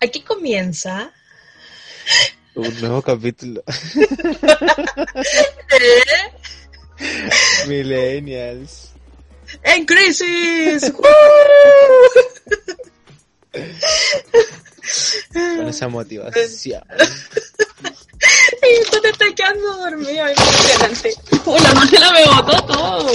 [0.00, 1.12] Aquí comienza.
[2.54, 3.62] Un nuevo capítulo.
[7.66, 8.92] Millennials.
[9.62, 10.92] ¡En crisis!
[15.32, 16.82] Con esa motivación.
[18.62, 20.26] Y tú te estás quedando dormido.
[20.26, 21.14] Es impresionante.
[21.44, 23.10] ¡Oh, la madre me botó todo!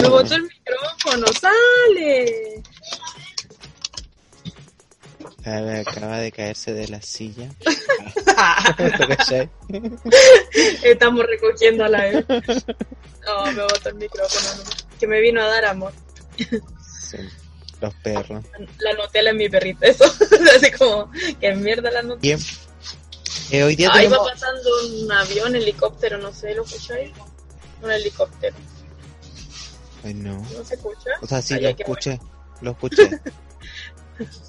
[0.00, 1.26] Me botó el micrófono.
[1.40, 2.60] ¡Sale!
[5.46, 7.50] Acaba, de caerse de la silla.
[10.82, 12.24] Estamos recogiendo a la vez.
[13.26, 14.64] No, me botó el micrófono.
[14.64, 14.70] no.
[14.98, 15.92] Que me vino a dar amor.
[16.38, 17.18] Sí,
[17.80, 18.42] los perros.
[18.78, 19.86] La Nutella es mi perrita.
[19.86, 20.04] Eso.
[20.56, 21.10] Así como,
[21.40, 22.36] que mierda la Nutella.
[22.36, 22.38] Bien.
[23.50, 24.70] Eh, hoy día Ahí va pasando
[25.02, 27.10] un avión, helicóptero, no sé, ¿lo escucháis?
[27.82, 28.56] Un helicóptero.
[30.02, 30.38] Ay, no.
[30.38, 31.10] ¿No se escucha?
[31.20, 32.18] O sea, sí, Ay, lo escuché.
[32.62, 33.20] Lo escuché.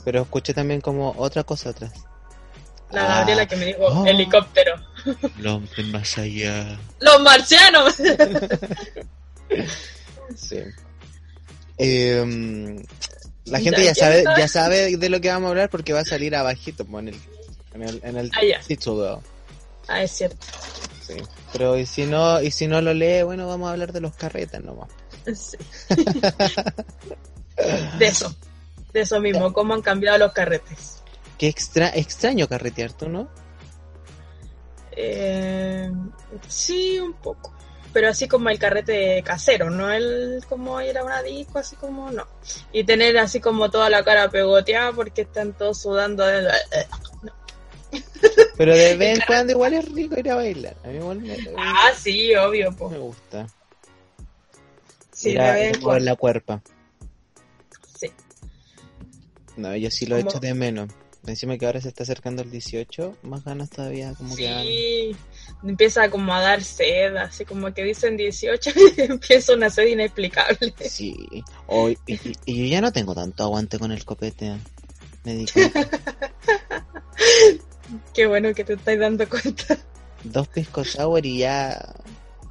[0.04, 1.92] Pero escuché también como otra cosa atrás.
[2.92, 3.20] La Ah.
[3.20, 4.06] Gabriela que me dijo Oh.
[4.06, 4.76] helicóptero.
[5.40, 6.80] El hombre más allá.
[7.00, 7.96] ¡Los marcianos!
[10.36, 10.60] Sí.
[11.78, 12.84] Eh,
[13.46, 16.06] la gente Ya, sabe, ya sabe de lo que vamos a hablar porque va a
[16.06, 17.16] salir abajito en el,
[17.74, 19.22] en el, en el Ah, título.
[19.88, 20.38] ah, es cierto.
[21.06, 21.14] Sí.
[21.52, 24.16] Pero y si no, y si no lo lee, bueno, vamos a hablar de los
[24.16, 24.90] carretes nomás.
[25.36, 25.58] Sí.
[28.00, 28.36] De eso.
[28.96, 31.04] De eso mismo, cómo han cambiado los carretes.
[31.38, 33.28] Qué extra, extraño carretear, ¿tú no?
[34.94, 35.92] Eh,
[36.48, 37.54] sí, un poco.
[37.92, 42.10] Pero así como el carrete casero, no el como ir a una disco, así como
[42.10, 42.26] no.
[42.72, 46.26] Y tener así como toda la cara pegoteada porque están todos sudando.
[46.26, 46.48] de-
[48.58, 50.78] Pero de vez en cuando igual es rico ir a bailar.
[50.86, 52.90] A mí igual me, Ah, sí, obvio, po.
[52.90, 53.46] me gusta.
[55.12, 56.06] Sí, ir de a, vez en mover cuando.
[56.06, 56.62] la cuerpa.
[59.58, 60.90] No, yo sí lo Como- echo de menos.
[61.28, 64.44] Encima que ahora se está acercando el 18, más ganas todavía como que...
[64.62, 65.16] Sí,
[65.68, 70.72] empieza como a dar sed, así como que dicen 18 y empieza una sed inexplicable.
[70.88, 71.16] Sí.
[71.66, 74.56] Hoy, y, y- y yo ya no tengo tanto aguante con el copete.
[75.24, 75.90] Me di cuenta.
[78.14, 79.80] Qué bueno que te estás dando cuenta.
[80.24, 81.92] Dos pisco sour y ya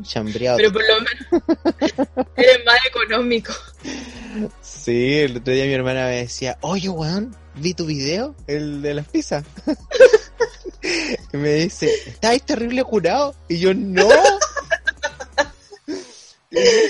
[0.03, 0.57] chambreado.
[0.57, 3.53] Pero por lo menos eres más económico.
[4.85, 8.93] Sí, el otro día mi hermana me decía, oye, weón, vi tu video, el de
[8.95, 9.45] las pizzas.
[11.33, 13.35] y me dice, ¿estáis terrible curado?
[13.49, 14.07] Y yo, no.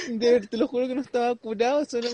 [0.08, 2.08] De- te lo juro que no estaba curado, solo...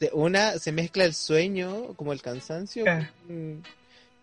[0.00, 3.10] de- Una, se mezcla el sueño, como el cansancio, Ah.
[3.26, 3.62] con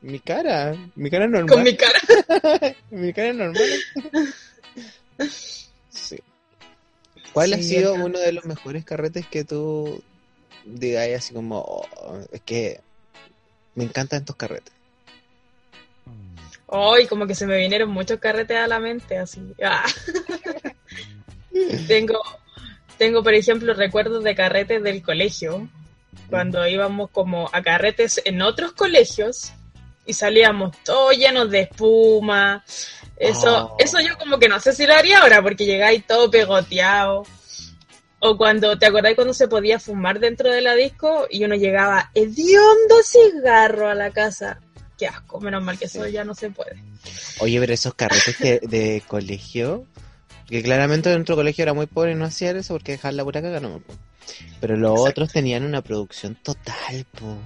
[0.02, 0.74] mi cara.
[0.96, 1.50] Mi cara normal.
[1.50, 2.76] Con mi cara.
[2.92, 3.64] Mi cara normal.
[5.90, 6.18] Sí.
[7.34, 10.02] ¿Cuál ha sido uno de los mejores carretes que tú
[10.68, 12.80] digas así como, "Oh, es que
[13.76, 14.74] me encantan estos carretes?
[16.68, 19.42] Hoy como que se me vinieron muchos carretes a la mente, así.
[19.64, 19.86] Ah.
[21.88, 22.20] tengo,
[22.98, 25.68] tengo, por ejemplo, recuerdos de carretes del colegio,
[26.30, 29.54] cuando íbamos como a carretes en otros colegios
[30.06, 32.64] y salíamos todos llenos de espuma.
[33.18, 33.76] Eso, Oh.
[33.80, 37.26] eso yo como que no sé si lo haría ahora, porque llegáis todo pegoteado.
[38.20, 42.10] O cuando, ¿te acordáis cuando se podía fumar dentro de la disco y uno llegaba
[42.16, 44.60] hediondo cigarro a la casa?
[44.98, 46.12] Qué asco, menos mal que eso Sí.
[46.12, 46.82] ya no se puede.
[47.40, 49.86] Oye, pero esos carretes que, de colegio,
[50.50, 53.42] que claramente nuestro colegio era muy pobre y no hacía eso porque dejar la pura
[53.44, 53.82] caga no.
[54.60, 55.10] Pero los Exacto.
[55.12, 57.38] otros tenían una producción total, po.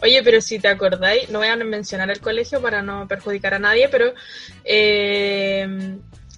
[0.00, 3.58] Oye, pero si te acordáis, no voy a mencionar el colegio para no perjudicar a
[3.58, 4.14] nadie, pero
[4.62, 5.96] eh,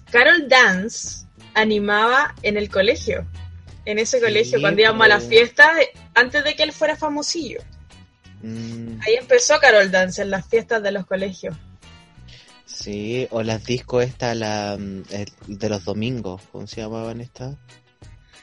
[0.09, 3.27] Carol Dance animaba en el colegio.
[3.85, 5.29] En ese Sí, colegio, cuando íbamos a las po.
[5.29, 5.71] fiestas,
[6.13, 7.61] antes de que él fuera famosillo.
[8.41, 11.55] Mm, Ahí empezó Carol Dance en las fiestas de los colegios.
[12.65, 15.03] sí, o las discos estas, la, mm,
[15.47, 17.55] de los domingos, ¿cómo se llamaban estas?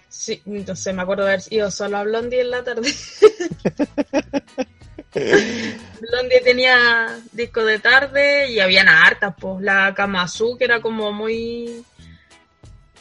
[0.09, 2.93] Sí, entonces me acuerdo de haber ido solo a Blondie en la tarde.
[5.15, 9.63] Blondie tenía disco de tarde y habían hartas, pues.
[9.63, 11.85] La Kamazu, que era como muy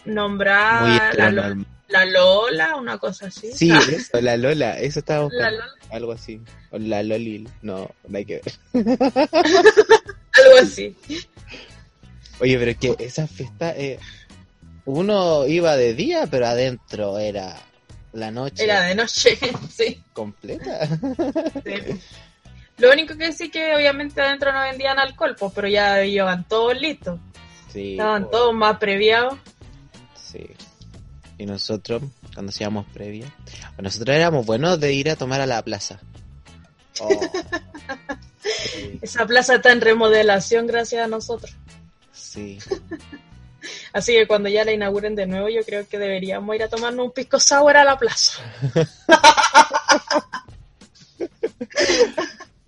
[0.06, 0.82] nombrada.
[0.82, 1.58] Muy la.
[1.90, 3.52] La Lola, una cosa así.
[3.54, 5.60] Sí, Ah, eso, la Lola, eso estaba la buscando.
[5.60, 6.42] Lola, Algo así.
[6.72, 7.50] O la Lolil.
[7.62, 8.54] No, no hay que ver.
[9.34, 10.96] algo así.
[12.40, 14.00] Oye, pero es que esa fiesta, eh,
[14.86, 17.60] uno iba de día, pero adentro era
[18.14, 19.38] la noche Era de noche,
[19.70, 20.02] sí.
[20.14, 20.88] completa.
[20.88, 22.00] sí.
[22.78, 26.80] Lo único que sí que obviamente adentro no vendían alcohol, pues, pero ya iban todos
[26.80, 27.20] listos.
[27.74, 29.36] Sí, Estaban todos más previados.
[30.16, 30.46] sí.
[31.38, 32.02] Y nosotros,
[32.34, 33.32] cuando hacíamos previa,
[33.78, 36.00] nosotros éramos buenos de ir a tomar a la plaza.
[37.00, 37.10] Oh,
[39.02, 41.56] Esa plaza está en remodelación gracias a nosotros.
[42.12, 42.60] Sí.
[43.94, 47.06] Así que cuando ya la inauguren de nuevo, yo creo que deberíamos ir a tomarnos
[47.08, 48.40] un pisco sour a la plaza.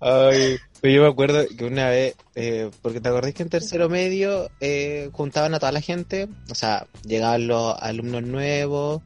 [0.00, 3.88] Ay, pero yo me acuerdo que una vez, eh, porque te acordás que en tercero
[3.88, 9.02] medio eh, juntaban a toda la gente, o sea, llegaban los alumnos nuevos,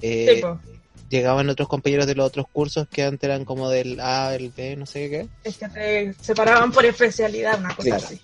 [0.00, 0.42] eh,
[1.08, 4.76] llegaban otros compañeros de los otros cursos que antes eran como del A, el B,
[4.76, 5.28] no sé qué.
[5.44, 8.06] es que te separaban por especialidad, una cosa Claro.
[8.06, 8.20] así.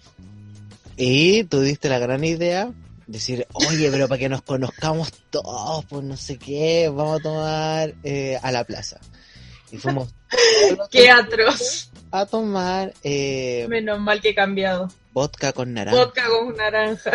[0.96, 2.72] Y tú diste la gran idea,
[3.06, 7.94] decir, oye, pero para que nos conozcamos todos, pues no sé qué, vamos a tomar
[8.02, 8.98] eh, a la plaza.
[9.70, 10.08] Y fuimos
[10.90, 11.88] Qué atroz.
[12.10, 14.88] A tomar eh, Menos mal que he cambiado.
[15.12, 15.99] vodka con naranja.
[15.99, 17.10] Vodka con naranja.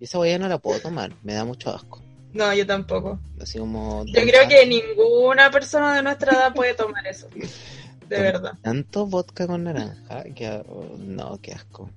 [0.00, 2.02] Y esa huella no la puedo tomar, me da mucho asco.
[2.32, 3.18] No, yo tampoco.
[3.40, 4.04] Así como...
[4.06, 7.28] Yo creo que ninguna persona de nuestra edad puede tomar eso.
[8.08, 8.52] De verdad.
[8.62, 10.62] Tanto vodka con naranja, que
[10.98, 11.90] no, qué asco.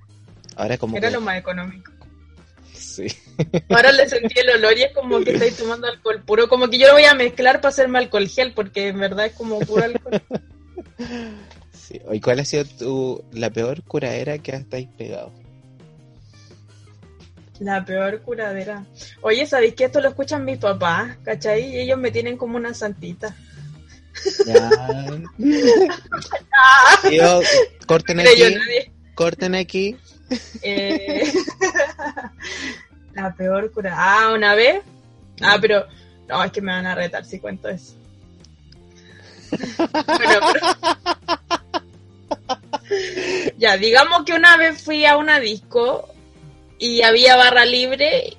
[0.56, 1.16] Ahora como Era que...
[1.16, 1.92] lo más económico.
[2.74, 3.08] Sí.
[3.70, 6.48] Ahora le sentí el olor y es como que estáis tomando alcohol puro.
[6.48, 9.34] Como que yo lo voy a mezclar para hacerme alcohol gel, porque en verdad es
[9.34, 10.22] como puro alcohol.
[11.88, 12.02] sí.
[12.12, 15.32] ¿Y cuál ha sido tu, la peor curadera que estáis pegado?
[17.60, 18.86] La peor curadera.
[19.22, 21.18] Oye, ¿sabéis que esto lo escuchan mis papás?
[21.24, 21.76] ¿Cachai?
[21.76, 23.36] Y ellos me tienen como una santita.
[24.46, 24.70] Ya.
[27.10, 27.42] Tío,
[27.88, 29.98] corten yo aquí, corten aquí.
[30.62, 31.32] Eh,
[33.14, 33.94] la peor cura.
[33.96, 34.82] Ah, una vez.
[35.42, 35.86] Ah, pero.
[36.28, 37.94] No, es que me van a retar si cuento eso.
[39.80, 41.57] Bueno, pero-
[43.58, 46.08] Ya, digamos que una vez fui a una disco
[46.78, 48.38] y había barra libre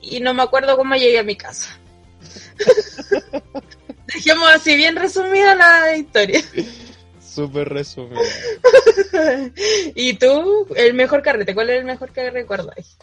[0.00, 1.78] y no me acuerdo cómo llegué a mi casa.
[4.14, 6.42] Dejemos así bien resumida la historia.
[7.20, 8.20] Súper resumido.
[9.94, 10.66] ¿Y tú?
[10.74, 12.98] El mejor carrete, ¿cuál es el mejor que recuerdas?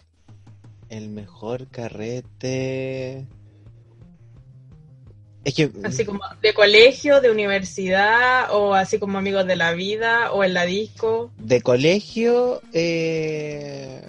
[0.89, 3.27] El mejor carrete.
[5.45, 5.71] Es que.
[5.83, 10.55] Así como de colegio, de universidad, o así como amigos de la vida, o en
[10.55, 11.31] la disco.
[11.37, 12.61] De colegio.
[12.73, 14.01] Eh,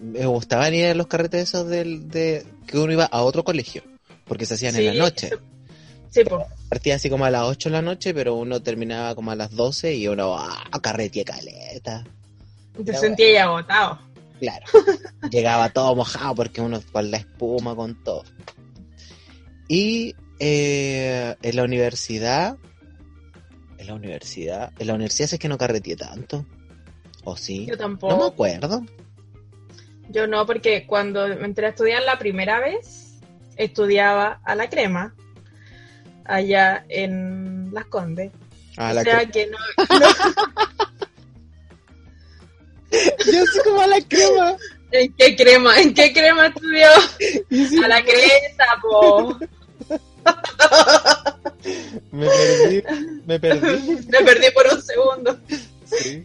[0.00, 3.82] me gustaban ir a los carretes esos del, de que uno iba a otro colegio.
[4.24, 5.30] Porque se hacían en la noche.
[6.08, 6.46] Sí, pues.
[6.68, 9.50] Partía así como a las 8 de la noche, pero uno terminaba como a las
[9.54, 10.64] 12 y uno, ¡ah!
[10.80, 12.04] Carretía caleta.
[12.84, 13.98] Te sentía ya agotado.
[14.40, 14.64] Claro.
[15.30, 18.24] Llegaba todo mojado porque uno con la espuma, con todo.
[19.68, 22.56] Y eh, en la universidad,
[23.78, 26.44] en la universidad, en la universidad es que no carreteé tanto.
[27.24, 27.66] ¿O sí?
[27.66, 28.24] Yo No me tampoco.
[28.26, 28.84] acuerdo.
[30.08, 33.20] Yo no, porque cuando me entré a estudiar la primera vez,
[33.56, 35.14] estudiaba a la crema,
[36.24, 38.32] allá en Las Condes.
[38.76, 39.58] Ah, o la sea que no,
[42.90, 44.56] Yo soy como a la crema.
[44.92, 45.80] ¿En qué crema?
[45.80, 46.86] ¿En qué crema estudió?
[47.84, 49.38] A la cresta, po.
[52.10, 52.82] Me perdí,
[53.26, 54.06] me perdí.
[54.08, 55.38] Me perdí por un segundo.
[55.84, 56.24] Sí.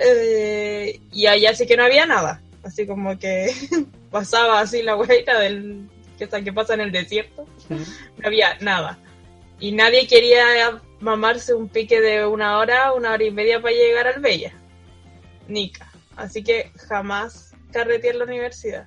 [0.00, 2.42] Eh, y allá sí que no había nada.
[2.64, 3.52] Así como que
[4.10, 7.46] pasaba así la hueita del que, que pasa en el desierto.
[7.68, 8.98] No había nada.
[9.60, 14.06] Y nadie quería mamarse un pique de una hora, una hora y media para llegar
[14.08, 14.52] al Bella.
[15.48, 15.90] Nica.
[16.16, 18.86] Así que jamás carreteé en la universidad.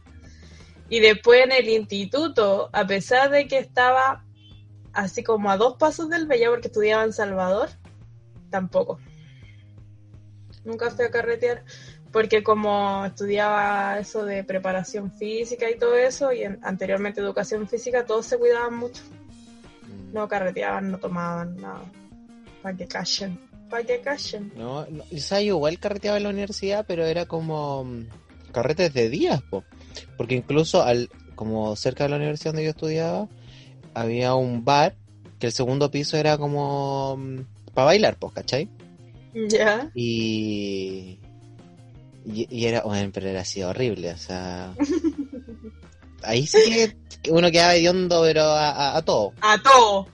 [0.90, 4.26] Y después en el instituto, a pesar de que estaba
[4.94, 7.70] así como a dos pasos del Bella porque estudiaba en Salvador,
[8.50, 9.00] tampoco.
[10.64, 11.64] Nunca fui a carretear
[12.12, 18.06] porque como estudiaba eso de preparación física y todo eso, y en- anteriormente educación física,
[18.06, 19.02] todos se cuidaban mucho.
[20.14, 21.82] No carreteaban, no tomaban nada.
[22.62, 23.40] Para que callen.
[23.68, 24.54] Para que callen.
[24.56, 28.08] No, no, o sea, yo igual carreteaba en la universidad, pero era como mm,
[28.54, 29.66] carretes de días, po.
[30.18, 33.28] Porque incluso al, como cerca de la universidad donde yo estudiaba,
[33.94, 34.96] había un bar
[35.40, 37.20] que el segundo piso era como
[37.74, 38.70] para bailar, pues, ¿cachai?
[39.50, 39.90] Ya.
[39.94, 41.20] Y,
[42.26, 44.74] y, y era, bueno, pero era así horrible, o sea,
[46.24, 46.58] ahí sí
[47.22, 49.34] que- uno quedaba hediondo, pero a, a, a todo.
[49.42, 50.08] A todo.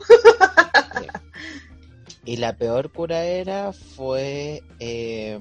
[2.25, 4.62] Y la peor cura era fue.
[4.79, 5.39] eh,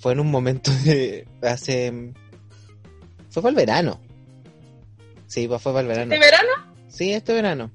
[0.00, 1.26] fue en un momento de.
[1.42, 2.12] Hace.
[3.30, 4.00] Fue para el verano.
[5.26, 6.10] Sí, fue para el verano.
[6.10, 6.48] ¿De verano?
[6.88, 7.70] Sí, este verano.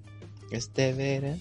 [0.51, 1.39] Este verano.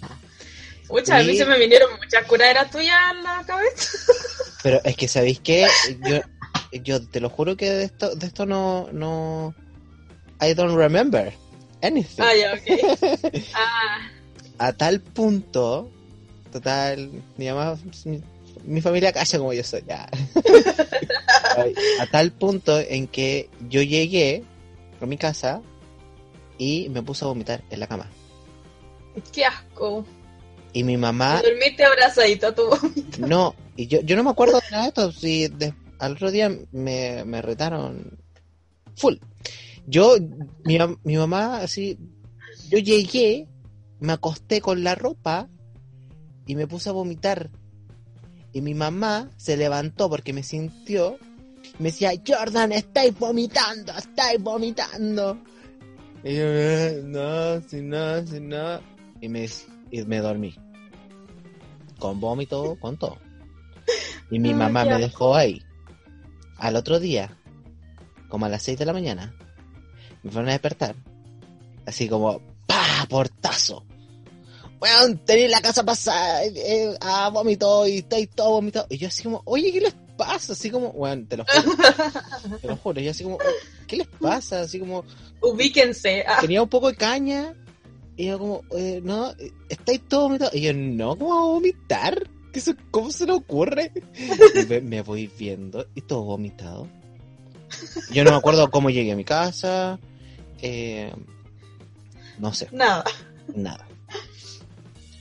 [0.86, 1.38] Pucha, a mí Sí.
[1.38, 3.98] se me vinieron muchas curaderas tuyas en la cabeza.
[4.62, 5.66] Pero es que, ¿sabéis qué?
[6.08, 6.20] Yo,
[6.82, 9.54] yo te lo juro que de esto, de esto no, no.
[10.40, 11.32] I don't remember
[11.82, 12.22] anything.
[12.22, 13.34] Ah, ya, ok.
[13.54, 14.10] Ah,
[14.58, 15.90] a tal punto,
[16.52, 17.76] total, mi mamá
[18.64, 19.83] mi familia cacha como yo soy.
[19.87, 20.09] ya.
[22.00, 24.44] a tal punto en que yo llegué
[25.00, 25.62] a mi casa
[26.59, 28.11] y me puse a vomitar en la cama.
[29.33, 30.04] Qué asco.
[30.73, 31.40] Y mi mamá...
[31.42, 32.62] Dormiste abrazadito a tu.
[33.18, 35.12] No, y yo, yo no me acuerdo de nada de esto.
[35.12, 38.18] Si de- al otro día me, me retaron
[38.97, 39.14] full.
[39.87, 40.16] Yo,
[40.64, 41.99] mi, mi mamá, así,
[42.71, 43.47] yo llegué,
[44.00, 45.49] me acosté con la ropa
[46.47, 47.50] y me puse a vomitar.
[48.54, 51.18] Y mi mamá se levantó porque me sintió.
[51.78, 55.38] y Me decía, Jordan, estáis vomitando, estáis vomitando.
[56.23, 58.80] Y yo, "Eh, no, si no, si no.
[59.20, 59.46] Y me,
[59.90, 60.54] y me dormí.
[61.99, 63.18] Con vómito, con todo.
[64.30, 65.61] Y mi mamá me dejó ahí.
[66.56, 67.37] Al otro día,
[68.28, 69.34] como a las 6 de la mañana,
[70.23, 70.94] me fueron a despertar.
[71.87, 73.06] Así como, ¡pa!
[73.08, 73.84] Portazo.
[74.80, 78.86] Weón, tenéis la casa pasada, eh, ah, vómito y estáis todo vomitado.
[78.90, 80.52] Y yo así como, oye, ¿qué les pasa?
[80.52, 81.76] Así como, weón, te lo juro.
[82.60, 83.00] te lo juro.
[83.00, 83.38] Yo así como,
[83.86, 84.60] ¿qué les pasa?
[84.62, 85.04] Así como,
[85.40, 86.24] Ubíquense.
[86.26, 87.54] Ah, tenía un poco de caña.
[88.16, 90.50] Y yo como, eh, no, eh, estáis todo vomitado.
[90.54, 92.28] Y yo, no, ¿cómo vamos a vomitar?
[92.52, 93.90] ¿Qué se- ¿Cómo se le ocurre?
[94.54, 96.86] Y me, me voy viendo y todo vomitado.
[98.12, 99.98] Yo no me acuerdo cómo llegué a mi casa.
[100.62, 101.12] eh,
[102.38, 103.04] no sé, nada.
[103.54, 103.86] nada.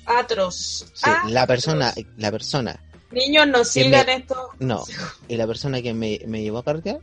[0.05, 0.86] Atroz.
[0.93, 2.79] Sí, la persona, la persona,
[3.12, 4.50] Niños, no sigan me- esto.
[4.60, 4.83] no,
[5.27, 7.00] y la persona que me, me llevó a carretear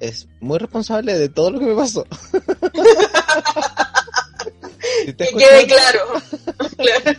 [0.00, 2.04] es muy responsable de todo lo que me pasó.
[5.06, 6.00] Que quede claro.
[6.76, 7.18] Claro.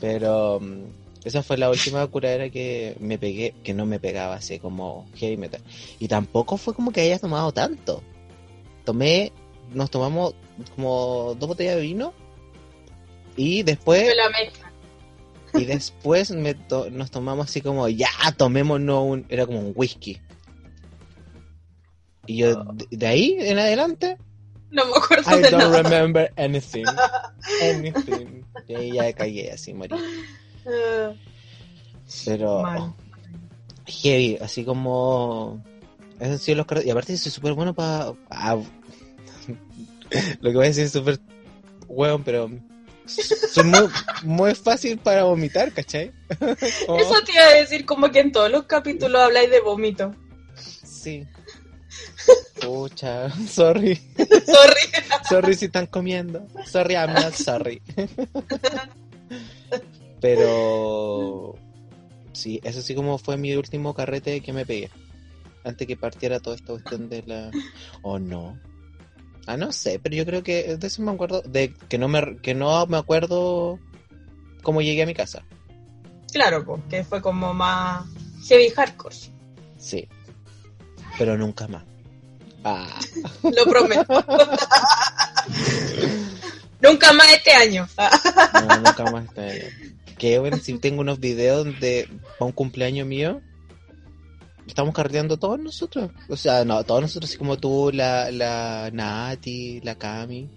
[0.00, 0.82] Pero mm,
[1.24, 5.36] esa fue la última curadera que me pegué, que no me pegaba así como heavy
[5.36, 5.60] metal.
[6.00, 8.02] Y tampoco fue como que haya tomado tanto.
[8.84, 9.32] Tomé,
[9.72, 10.34] nos tomamos
[10.74, 12.12] como dos botellas de vino
[13.36, 14.72] y después la mezcla.
[15.54, 20.20] y después me to- nos tomamos así como ya tomémonos un era como un whisky.
[22.26, 24.16] Y yo de, de ahí en adelante
[24.70, 25.82] No me acuerdo I de don't nada.
[25.82, 26.84] remember anything.
[27.62, 28.44] Anything.
[28.68, 29.94] Y ahí ya caí así morí.
[32.24, 32.94] Pero
[33.86, 35.62] heavy, así como.
[36.20, 36.84] Esos han sido los.
[36.86, 38.06] Y aparte, soy súper bueno para.
[40.40, 41.18] Lo que voy a decir es súper.
[41.88, 42.50] Hueón, pero.
[43.06, 43.88] Soy muy,
[44.22, 46.12] muy fácil para vomitar, ¿cachai?
[46.30, 50.14] Eso te iba a decir como que en todos los capítulos habláis de vómito.
[50.56, 51.26] Sí.
[52.60, 53.96] Pucha, sorry.
[54.16, 54.80] Sorry.
[55.28, 56.46] Sorry si están comiendo.
[56.66, 57.82] Sorry, I'm not sorry.
[60.20, 61.56] Pero.
[62.32, 64.90] Sí, eso sí como fue mi último carrete que me pegué.
[65.64, 67.50] Antes que partiera toda esta cuestión de la.
[68.02, 68.58] O no.
[69.46, 71.42] Ah, no sé, pero yo creo que de eso me acuerdo.
[71.42, 73.78] De que no me, que no me acuerdo
[74.62, 75.44] cómo llegué a mi casa.
[76.32, 78.06] Claro, pues, que fue como más
[78.48, 79.16] heavy hardcore.
[79.78, 80.08] Sí.
[81.18, 81.84] Pero nunca más.
[82.64, 82.98] Ah.
[83.42, 84.24] Lo prometo.
[86.80, 87.88] Nunca más este año.
[88.54, 89.92] No, nunca más este año.
[90.18, 92.08] Que bueno, si tengo unos videos de
[92.38, 93.40] un cumpleaños mío,
[94.66, 96.10] estamos carreteando todos nosotros.
[96.28, 100.48] O sea, no, todos nosotros, así como tú, la, la Nati, la Cami.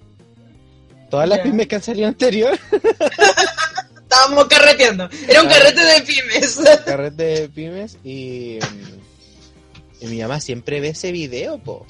[1.09, 1.43] Todas las Ya.
[1.43, 2.57] pymes que han salido anterior.
[4.01, 5.09] Estábamos carreteando.
[5.27, 5.51] Era un Ah.
[5.51, 6.59] carrete de pymes.
[6.85, 11.85] Carrete de pymes y, mm, y mi mamá siempre ve ese video, po.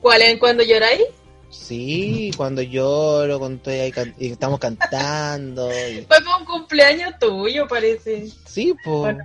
[0.00, 1.02] ¿Cuál es cuando lloráis?
[1.50, 5.70] Sí, cuando lloro, cuando estoy ahí can- y estamos cantando.
[5.72, 8.28] y- Fue un cumpleaños tuyo, parece.
[8.44, 9.00] Sí, po.
[9.00, 9.24] Bueno.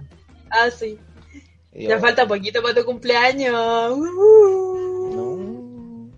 [0.51, 0.98] Ah, sí.
[1.74, 3.91] Y yo, Ya falta poquito para tu cumpleaños.
[3.98, 6.10] Uh, No.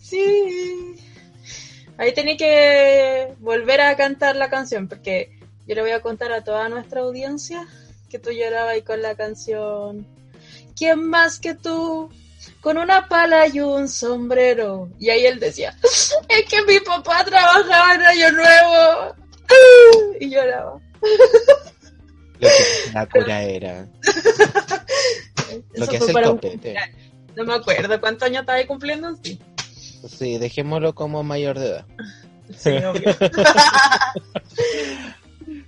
[0.00, 0.94] Sí.
[1.98, 6.44] Ahí tenía que volver a cantar la canción, porque yo le voy a contar a
[6.44, 7.66] toda nuestra audiencia
[8.08, 10.06] que tú llorabas ahí con la canción.
[10.76, 12.08] ¿Quién más que tú?
[12.60, 14.88] Con una pala y un sombrero.
[14.98, 15.76] Y ahí él decía,
[16.28, 19.14] es que mi papá trabajaba en Año Nuevo.
[20.20, 20.78] Y lloraba.
[22.40, 23.88] Lo que la cura era.
[25.74, 26.74] Lo que hace el copete.
[27.36, 29.16] No me acuerdo cuántos años estaba cumpliendo.
[29.22, 29.38] Sí,
[30.06, 31.86] Sí, dejémoslo como mayor de edad.
[32.56, 33.16] sí, obvio.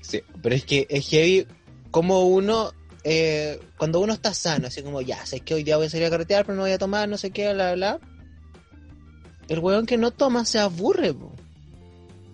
[0.01, 1.47] Sí, pero es que es heavy
[1.91, 2.73] como uno,
[3.05, 6.07] eh, cuando uno está sano, así como ya, sé que hoy día voy a salir
[6.07, 7.99] a carretear, pero no voy a tomar, no sé qué, bla, bla.
[9.49, 11.33] El weón que no toma se aburre, po.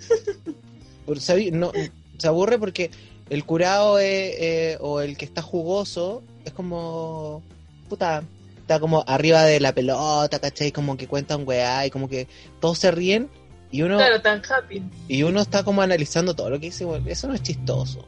[1.07, 1.19] Por-.
[1.52, 1.73] No,
[2.19, 2.90] se aburre porque
[3.30, 7.42] el curado es, eh, o el que está jugoso es como,
[7.88, 8.23] puta,
[8.61, 10.73] está como arriba de la pelota, ¿cachai?
[10.73, 12.28] Como que cuentan weá y como que
[12.61, 13.28] todos se ríen
[13.71, 14.83] Y uno, Claro, tan happy.
[15.09, 18.06] y uno está como analizando todo lo que dice, bueno, eso no es chistoso.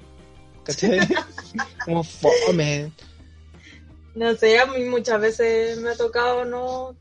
[0.64, 0.98] ¿Cachai?
[1.84, 2.92] como fome.
[4.14, 6.96] No sé, a mí muchas veces me ha tocado no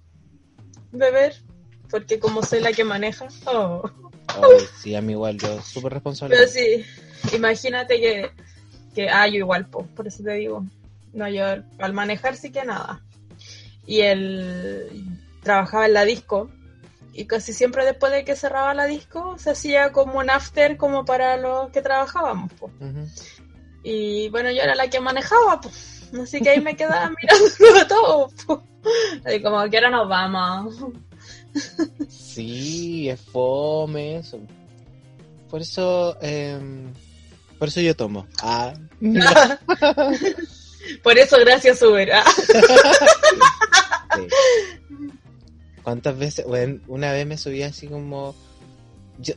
[0.91, 1.35] beber,
[1.89, 3.27] porque como soy la que maneja.
[3.45, 3.89] Oh.
[4.27, 6.35] Ay, sí, a mí igual, yo súper responsable.
[6.35, 6.85] Pero sí,
[7.33, 8.31] imagínate que,
[8.95, 10.65] que ah, yo igual, po, por eso te digo.
[11.13, 11.45] No, yo
[11.79, 13.01] al manejar sí que nada.
[13.85, 15.03] Y él
[15.41, 16.49] trabajaba en la disco
[17.13, 21.03] y casi siempre después de que cerraba la disco se hacía como un after como
[21.03, 22.53] para los que trabajábamos.
[22.53, 22.69] po.
[23.81, 25.71] Y bueno, yo era la que manejaba, po.
[26.21, 28.29] así que ahí me quedaba mirando todo.
[28.45, 28.63] po.
[29.25, 30.75] Así como que ahora nos vamos.
[32.07, 34.39] Sí, es fome eso.
[35.49, 36.93] Por eso, em,
[37.57, 38.27] por eso yo tomo.
[38.41, 38.73] Ah,
[41.03, 42.11] Por eso gracias Uber.
[42.13, 42.23] Ah.
[44.15, 44.27] sí.
[45.83, 46.45] ¿Cuántas veces?
[46.45, 48.35] Bueno, una vez me subí así como,
[49.19, 49.33] yo,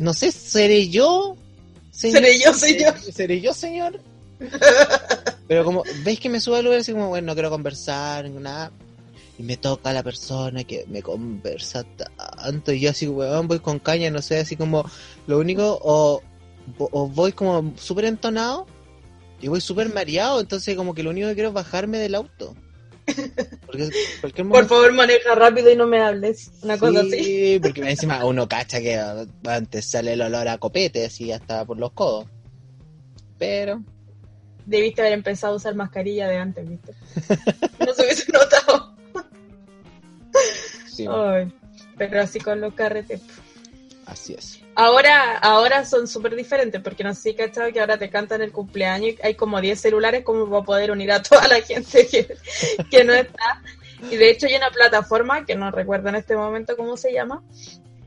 [0.00, 1.36] no sé, seré yo.
[1.90, 2.94] Seré yo, señor.
[3.00, 4.00] Seré yo, señor.
[5.48, 8.70] Pero como, ¿veis que me subo al lugar así como, bueno, no quiero conversar, nada?
[9.38, 12.72] Y me toca la persona que me conversa tanto.
[12.72, 14.84] Y yo así, weón, voy con caña, no sé, así como,
[15.26, 16.22] lo único, o,
[16.78, 18.66] o voy como súper entonado
[19.40, 20.40] y voy súper mareado.
[20.40, 22.54] Entonces, como que lo único que quiero es bajarme del auto.
[24.20, 26.50] Porque Por favor, maneja rápido y no me hables.
[26.62, 27.24] Una cosa así.
[27.24, 29.00] Sí, porque encima uno cacha que
[29.44, 32.26] antes sale el olor a copete, así hasta por los codos.
[33.38, 33.82] Pero,
[34.68, 36.92] Debiste haber empezado a usar mascarilla de antes, ¿viste?
[37.86, 38.94] No se hubiese notado.
[40.86, 41.50] sí, Ay,
[41.96, 43.22] pero así con los carretes.
[44.74, 48.52] Ahora, ahora son súper diferentes, porque no sé si cachado que ahora te cantan el
[48.52, 52.06] cumpleaños y hay como 10 celulares como para poder unir a toda la gente
[52.90, 53.62] que no está.
[54.10, 57.42] Y de hecho hay una plataforma, que no recuerdo en este momento cómo se llama,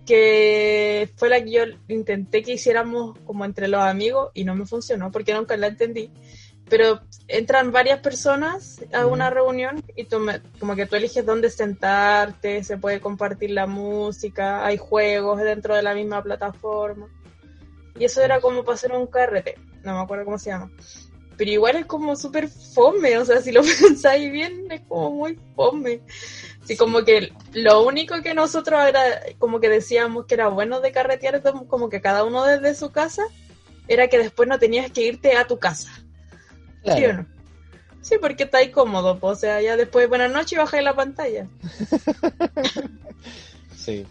[0.06, 4.66] que fue la que yo intenté que hiciéramos como entre los amigos y no me
[4.66, 6.10] funcionó porque nunca la entendí.
[6.72, 10.26] Pero entran varias personas a una reunión y tú
[10.58, 15.84] como que tú eliges dónde sentarte, se puede compartir la música, hay juegos dentro de
[15.84, 17.10] la misma plataforma.
[18.00, 20.72] Y eso era como para hacer un carrete, no me acuerdo cómo se llama.
[21.36, 25.38] Pero igual es como súper fome, o sea, si lo pensáis bien, es como muy
[25.58, 26.00] fome.
[26.64, 29.02] Así como que lo único que nosotros era,
[29.40, 33.24] como que decíamos que era bueno de carretear, como que cada uno desde su casa,
[33.90, 35.92] era que después no tenías que irte a tu casa.
[36.84, 37.26] ¿Sí o no?
[38.02, 40.96] Sí, porque está ahí cómodo, po, o sea, ya después buenas noches y bajáis la
[40.96, 41.48] pantalla.
[43.78, 44.06] Sí.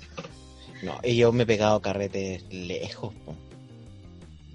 [0.82, 3.34] No, y yo me he pegado carretes lejos, po.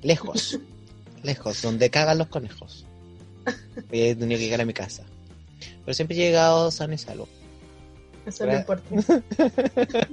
[0.02, 0.60] Lejos.
[1.24, 2.86] lejos, donde cagan los conejos.
[3.92, 5.04] Y he tenido que llegar a mi casa.
[5.86, 7.30] Pero siempre he llegado sano y salvo.
[8.26, 9.24] Eso Gra- importante.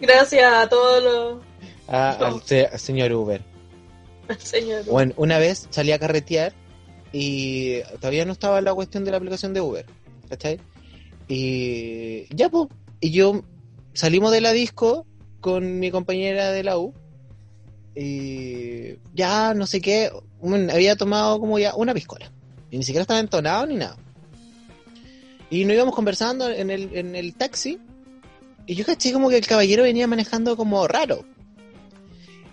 [0.00, 1.42] Gracias a todos los
[1.88, 3.40] Ah, al se- al señor Uber.
[4.90, 6.52] Bueno, una vez salí a carretear
[7.12, 9.86] y todavía no estaba la cuestión de la aplicación de Uber,
[10.28, 10.60] ¿cachai?
[11.28, 12.68] Y ya, pues,
[13.00, 13.42] y yo
[13.92, 15.06] salimos de la disco
[15.40, 16.94] con mi compañera de la U
[17.94, 20.10] y ya, no sé qué,
[20.72, 22.30] había tomado como ya una piscola.
[22.70, 23.96] Y ni siquiera estaba entonado ni nada.
[25.50, 27.80] Y nos íbamos conversando en el, en el taxi
[28.66, 31.24] y yo caché como que el caballero venía manejando como raro.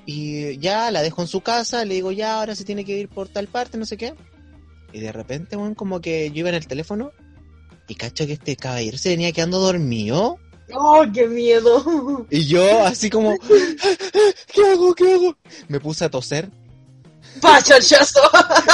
[0.06, 3.10] Y ya la dejo en su casa, le digo ya, ahora se tiene que ir
[3.10, 4.16] por tal parte, no sé qué.
[4.94, 7.12] Y de repente, weón, como que yo iba en el teléfono
[7.88, 10.40] y cacho que este caballero se venía quedando dormido.
[10.74, 12.26] ¡Oh, qué miedo!
[12.30, 13.38] Y yo así como,
[14.54, 14.94] ¿qué hago?
[14.94, 15.38] ¿Qué hago?
[15.68, 16.50] Me puse a toser.
[17.42, 18.22] ¡Pachachazo!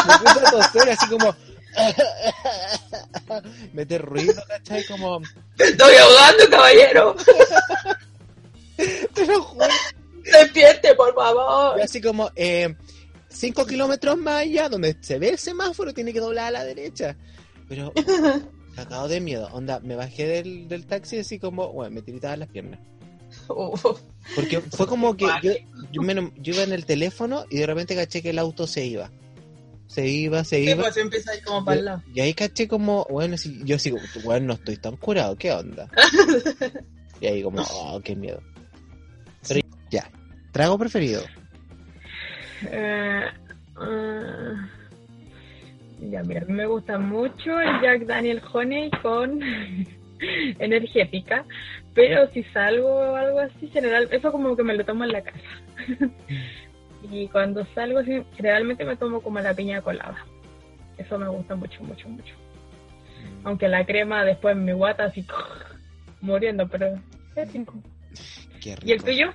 [0.08, 1.36] Me puse a toser así como...
[3.74, 4.86] Meter ruido, ¿cachai?
[4.86, 5.22] Como...
[5.58, 7.16] ¡Te estoy ahogando, caballero!
[9.14, 9.66] Te lo juro.
[10.24, 11.78] ¡Despierte, por favor!
[11.80, 12.76] Y así como, eh,
[13.34, 17.16] cinco kilómetros más allá, donde se ve el semáforo, tiene que doblar a la derecha.
[17.68, 17.92] Pero,
[18.76, 19.50] cagado de miedo.
[19.52, 22.80] Onda, me bajé del, del taxi así como, bueno, me tiritaban las piernas.
[23.50, 23.84] Uf.
[24.36, 25.52] Porque fue como que yo,
[25.92, 28.86] yo, me- yo iba en el teléfono y de repente caché que el auto se
[28.86, 29.10] iba.
[29.88, 30.82] Se iba, se iba.
[30.84, 32.04] pues empieza ahí como para el lado.
[32.14, 35.90] Y ahí caché como, bueno, si- yo sigo, bueno, no estoy tan curado, ¿qué onda?
[37.22, 38.42] Y ahí como, oh, qué miedo.
[39.48, 40.12] Pero ya,
[40.52, 41.22] trago preferido.
[42.72, 43.34] Ah,
[46.00, 49.40] ya, mira, me gusta mucho el Jack Daniel Honey con
[50.60, 51.46] energética,
[51.94, 55.22] pero si salgo o algo así, general, eso como que me lo tomo en la
[55.22, 55.40] casa.
[57.12, 58.02] y cuando salgo,
[58.36, 60.26] generalmente me tomo como la piña colada.
[60.98, 62.36] Eso me gusta mucho, mucho, mucho.
[63.44, 65.26] Aunque la crema después mi guata así
[66.22, 67.00] muriendo, pero
[67.36, 67.74] es rico.
[68.62, 68.88] Qué rico.
[68.88, 69.34] ¿Y el tuyo?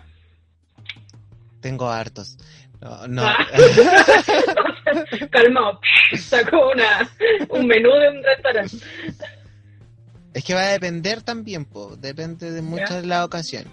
[1.61, 2.39] Tengo hartos.
[2.81, 3.23] No, no.
[3.27, 3.47] Ah.
[5.31, 5.81] Calmado.
[6.19, 7.11] Sacó una,
[7.51, 8.77] un menú de un restaurante.
[10.35, 11.97] Es que va a depender también, po.
[11.97, 13.01] Depende de muchas Ya.
[13.01, 13.73] de las ocasiones.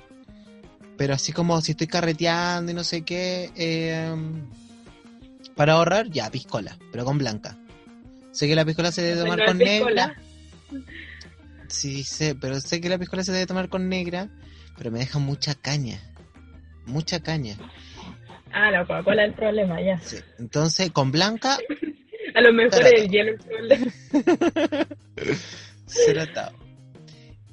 [0.98, 4.16] Pero así como si estoy carreteando y no sé qué, eh,
[5.56, 7.58] para ahorrar, ya, piscola, pero con blanca.
[8.32, 10.08] Sé que la piscola se debe tomar No con piscola.
[10.08, 10.22] negra.
[11.68, 14.30] Sí, sé, pero sé que la piscola se debe tomar con negra,
[14.78, 16.00] pero me deja mucha caña.
[16.86, 17.58] Mucha caña.
[18.58, 20.00] Ah, la Coca-Cola es el problema, ya.
[20.00, 20.16] Sí.
[20.40, 21.58] Entonces, con blanca,
[22.36, 23.86] A lo mejor es el hielo el problema.
[25.86, 26.58] Ser atado.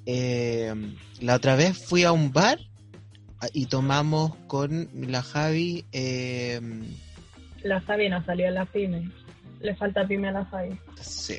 [0.07, 0.73] Eh,
[1.21, 2.59] la otra vez fui a un bar
[3.41, 5.85] ah, y tomamos con la Javi.
[5.93, 6.61] eh,
[7.63, 9.09] La Fabi no salió la pyme.
[9.61, 10.77] Le falta pyme a la Fabi.
[11.01, 11.39] sí.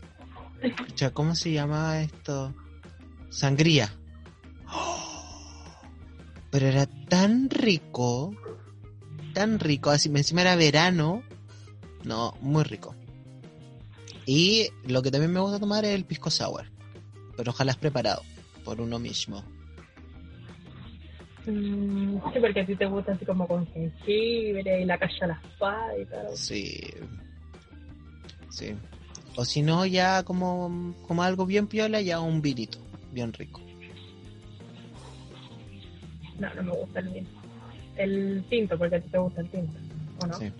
[0.77, 2.53] Pucha, ¿Cómo se llama esto?
[3.29, 3.89] Sangría.
[4.71, 5.75] ¡Oh!
[6.51, 8.33] Pero era tan rico.
[9.33, 9.89] Tan rico.
[9.89, 11.23] Así, encima era verano.
[12.03, 12.95] No, muy rico.
[14.25, 16.65] Y lo que también me gusta tomar es el pisco sour.
[17.35, 18.21] Pero ojalá es preparado
[18.63, 19.43] por uno mismo.
[21.45, 25.27] Mm, sí, porque a ti te gusta así como con jengibre y la cacha a
[25.27, 26.35] la espada y todo.
[26.35, 26.81] Sí.
[28.49, 28.75] Sí.
[29.35, 32.77] O si no, ya como, como algo bien piola, ya un vinito.
[33.11, 33.61] Bien rico.
[36.39, 37.42] No, no me gusta el vino.
[37.97, 39.73] El tinto, porque a ti te gusta el tinto.
[40.23, 40.33] ¿O no?
[40.33, 40.51] Sí.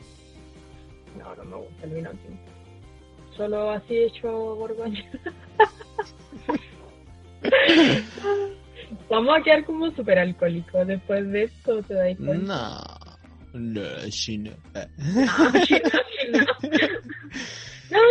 [1.18, 2.52] No, no me gusta el vino tinto.
[3.36, 5.04] Solo así hecho borgoña.
[9.10, 12.82] Vamos a quedar como súper alcohólicos después de esto, ¿te das cuenta?
[13.54, 13.54] No.
[13.54, 14.52] No, sí, no.
[14.52, 14.88] Eh.
[14.98, 16.40] No, sí, no, sí, no.
[16.40, 16.46] No,
[17.92, 18.08] sí, no,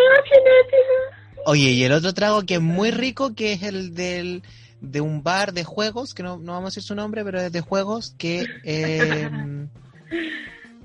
[0.70, 1.42] sí, no.
[1.46, 4.42] Oye, y el otro trago que es muy rico, que es el del
[4.82, 7.52] de un bar de juegos, que no, no vamos a decir su nombre, pero es
[7.52, 9.30] de juegos, que eh,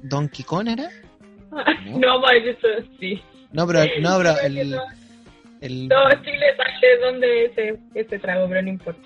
[0.03, 0.89] Donkey Kong era.
[1.85, 3.21] No, a decir eso, sí.
[3.51, 4.81] No, pero, no, pero el, no.
[5.61, 9.01] el No, Chile sale donde ese, ese trago, pero no importa.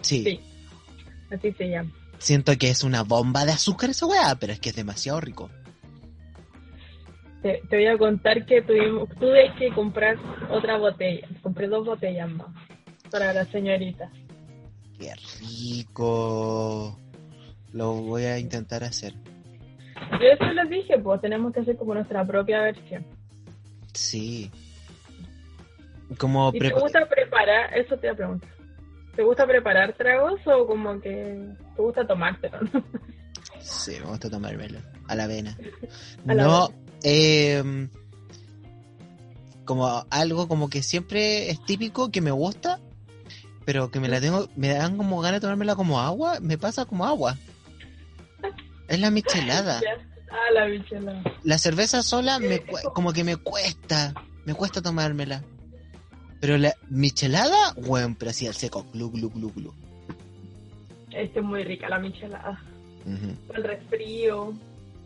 [0.00, 0.40] sí, Sí,
[1.30, 1.90] así se llama.
[2.18, 5.50] siento que es una bomba de azúcar esa weá, pero es que es demasiado rico.
[7.42, 10.16] Te, te voy a contar que tuvimos, tuve que comprar
[10.48, 11.28] otra botella.
[11.42, 12.48] Compré dos botellas más
[13.10, 14.10] para la señorita.
[14.98, 16.98] Qué rico.
[17.72, 19.14] Lo voy a intentar hacer.
[20.12, 23.04] Yo eso les dije, pues tenemos que hacer como nuestra propia versión.
[23.92, 24.50] Sí.
[26.18, 27.76] Como ¿Y te gusta preparar?
[27.76, 28.50] Eso te preguntar.
[29.14, 32.58] ¿Te gusta preparar tragos o como que te gusta tomártelo?
[33.60, 34.78] Sí, me gusta tomármelo.
[35.08, 35.56] A la avena.
[36.28, 36.78] A la no, avena.
[37.02, 37.88] eh,
[39.64, 42.80] como algo como que siempre es típico que me gusta,
[43.66, 46.86] pero que me la tengo, me dan como ganas de tomármela como agua, me pasa
[46.86, 47.36] como agua.
[48.88, 49.82] Es la michelada.
[50.28, 51.22] Ah, la michelada.
[51.44, 52.60] La cerveza sola me
[52.92, 54.12] como que me cuesta,
[54.44, 55.44] me cuesta tomármela.
[56.40, 59.72] Pero la michelada, bueno, pero así al seco, glu glu glu glu.
[61.12, 62.60] Este es muy rica la michelada.
[63.06, 63.34] Ujú.
[63.46, 64.52] Para el resfrío,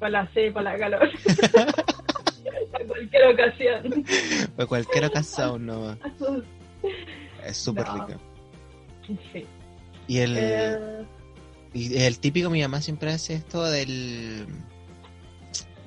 [0.01, 1.11] para la sed, para la calor.
[2.81, 4.05] en cualquier ocasión.
[4.57, 5.99] Para cualquier ocasión, no.
[7.45, 7.95] Es súper No.
[8.07, 8.19] rica.
[9.33, 9.47] Sí.
[10.09, 11.05] Y el, Eh,
[11.73, 14.47] y el típico, mi mamá siempre hace esto del.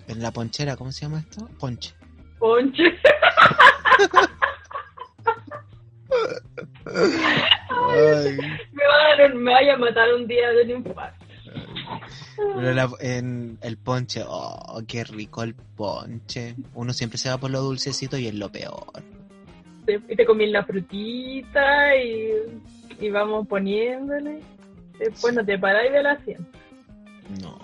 [0.08, 1.50] En la ponchera, ¿cómo se llama esto?
[1.60, 1.94] Ponche.
[2.40, 2.84] ponche.
[6.86, 8.38] Ay,
[8.72, 11.26] Me, va a dar un- me vaya a matar un día de un infarto.
[12.56, 16.56] pero la- en el ponche, oh, qué rico el ponche.
[16.74, 18.86] Uno siempre se va por lo dulcecito y es lo peor.
[19.86, 22.32] Te- Y te comí la frutita y,
[23.00, 24.40] y vamos poniéndole.
[25.00, 26.46] Después no te paráis del asiento.
[27.42, 27.58] No.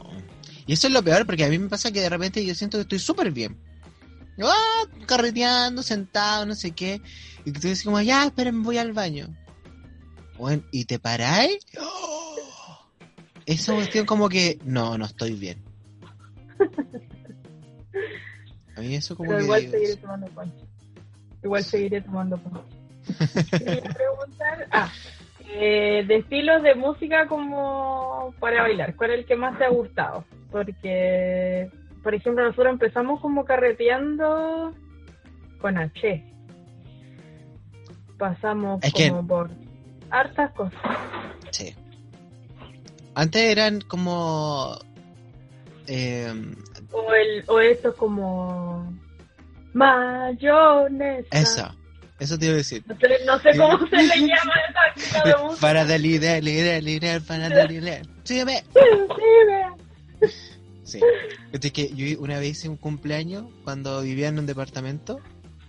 [0.66, 2.78] Y eso es lo peor porque a mí me pasa que de repente yo siento
[2.78, 3.58] que estoy súper bien.
[4.42, 7.02] Ah, carreteando, sentado, no sé qué.
[7.46, 9.28] Y tú dices como, ya, esperen, voy al baño.
[10.38, 11.58] Bueno, y te paráis.
[11.80, 12.86] ¡Oh!
[13.46, 15.62] Esa cuestión como que, no, no estoy bien.
[18.76, 19.44] A mí eso como Pero que...
[19.46, 20.66] igual digo, seguiré tomando ponche.
[21.44, 22.62] Igual seguiré tomando ponche.
[23.58, 24.92] Quería preguntar, ah,
[25.52, 29.70] eh, de estilos de música como para bailar, ¿cuál es el que más te ha
[29.70, 30.26] gustado?
[30.52, 31.70] Porque,
[32.04, 34.74] por ejemplo, nosotros empezamos como carreteando
[35.62, 36.24] con H.
[38.18, 39.50] Pasamos Es que- como por
[40.12, 40.80] hartas cosas.
[41.52, 41.74] Sí.
[43.16, 44.78] Antes eran como...
[45.88, 46.34] eh,
[46.92, 48.92] O, el, o esto como
[49.80, 51.28] mayonesa.
[51.32, 51.76] esa.
[52.20, 52.84] Eso te iba a decir.
[52.86, 55.62] No sé, no sé cómo se le llama esa tipo de música.
[55.62, 58.02] Para delirar, lirar, lirar, para delirar.
[58.24, 58.64] Sígueme.
[58.74, 58.82] Sí,
[59.48, 59.74] vea.
[60.84, 61.00] Sí.
[61.54, 65.20] Es que yo una vez hice un cumpleaños cuando vivía en un departamento.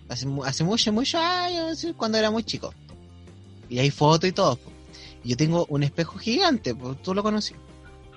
[0.08, 2.74] Hace, hace mucho, muchos años, cuando era muy chico.
[3.68, 4.58] Y hay fotos y todo.
[5.22, 7.54] Y yo tengo un espejo gigante, tú lo conocí.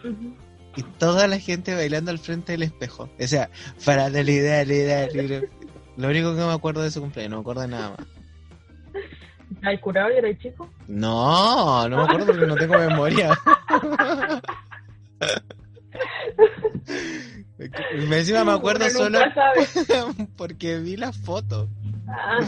[0.04, 0.36] Ujú.
[0.76, 3.10] Y toda la gente bailando al frente del espejo.
[3.20, 3.52] O sea,
[3.86, 5.44] para delirar, lirar, lirar.
[5.98, 8.08] Lo único que me acuerdo de ese cumpleaños, no me acuerdo de nada más.
[9.62, 10.70] ¿Al curado y era chico?
[10.88, 13.38] No, no me acuerdo porque no tengo memoria.
[18.08, 19.20] Me encima me acuerdo solo
[20.38, 21.70] porque vi las fotos.
[22.08, 22.40] Ah,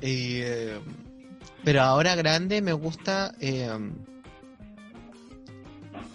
[0.00, 0.78] Y, eh,
[1.64, 3.68] pero ahora grande me gusta eh,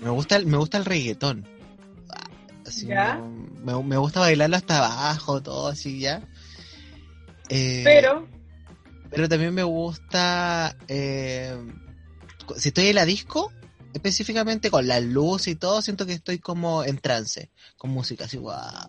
[0.02, 1.46] me gusta el, me gusta el reggaetón.
[2.66, 3.18] Así ¿Ya?
[3.18, 6.22] como- me, me gusta bailarlo hasta abajo, todo así ya.
[7.50, 8.28] Eh, pero,
[9.12, 11.56] pero también me gusta eh,
[12.58, 13.52] si estoy en la disco
[13.94, 18.38] específicamente con la luz y todo siento que estoy como en trance con música así
[18.38, 18.88] guau.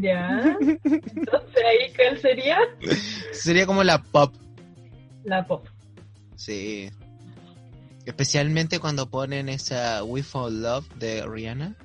[0.00, 0.56] ya.
[0.84, 2.58] Entonces ahí, ¿cuál sería?
[3.32, 4.34] sería como la pop
[5.24, 5.66] La pop.
[6.34, 6.90] Sí.
[8.04, 11.76] Especialmente cuando ponen esa We Fall Love de Rihanna.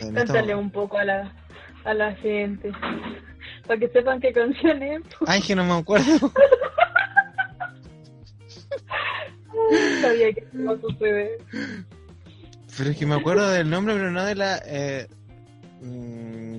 [0.00, 1.32] En esta- Cántale un poco a la,
[1.84, 2.72] a la gente.
[3.66, 5.02] Para que sepan qué canción es.
[5.26, 6.32] Ay, que no me acuerdo.
[10.00, 11.38] Sabía que a suceder.
[12.76, 14.60] Pero es que me acuerdo del nombre, pero no de la.
[14.66, 15.06] Eh...
[15.82, 16.58] mm.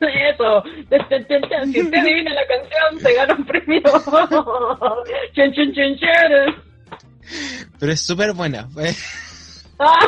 [0.00, 0.62] Eso.
[1.72, 3.82] Si usted adivina la canción, se gana un premio.
[7.78, 8.68] Pero es súper buena.
[9.78, 9.98] Ah.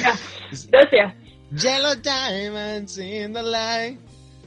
[0.00, 0.14] Ya,
[0.70, 1.14] Gracias.
[1.52, 3.98] Yellow diamonds in the light.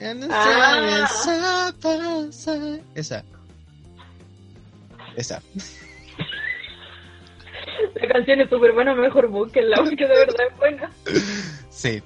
[0.01, 1.07] And the Ah.
[1.07, 2.83] sun is up outside.
[2.95, 3.23] Esa.
[5.15, 5.41] Esa.
[7.95, 10.91] La canción es súper buena, mejor búsquenla, porque de verdad es buena.
[11.69, 11.99] Sí.
[11.99, 12.03] Sí,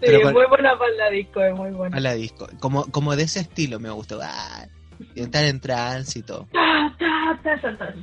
[0.00, 1.96] Pero es muy buena para la disco, es muy buena.
[1.96, 2.48] A la disco.
[2.60, 4.20] Como, como de ese estilo me gustó.
[4.22, 4.66] Ah,
[5.14, 6.46] estar en tránsito.
[6.52, 7.94] Ta, ta, ta, ta, ta.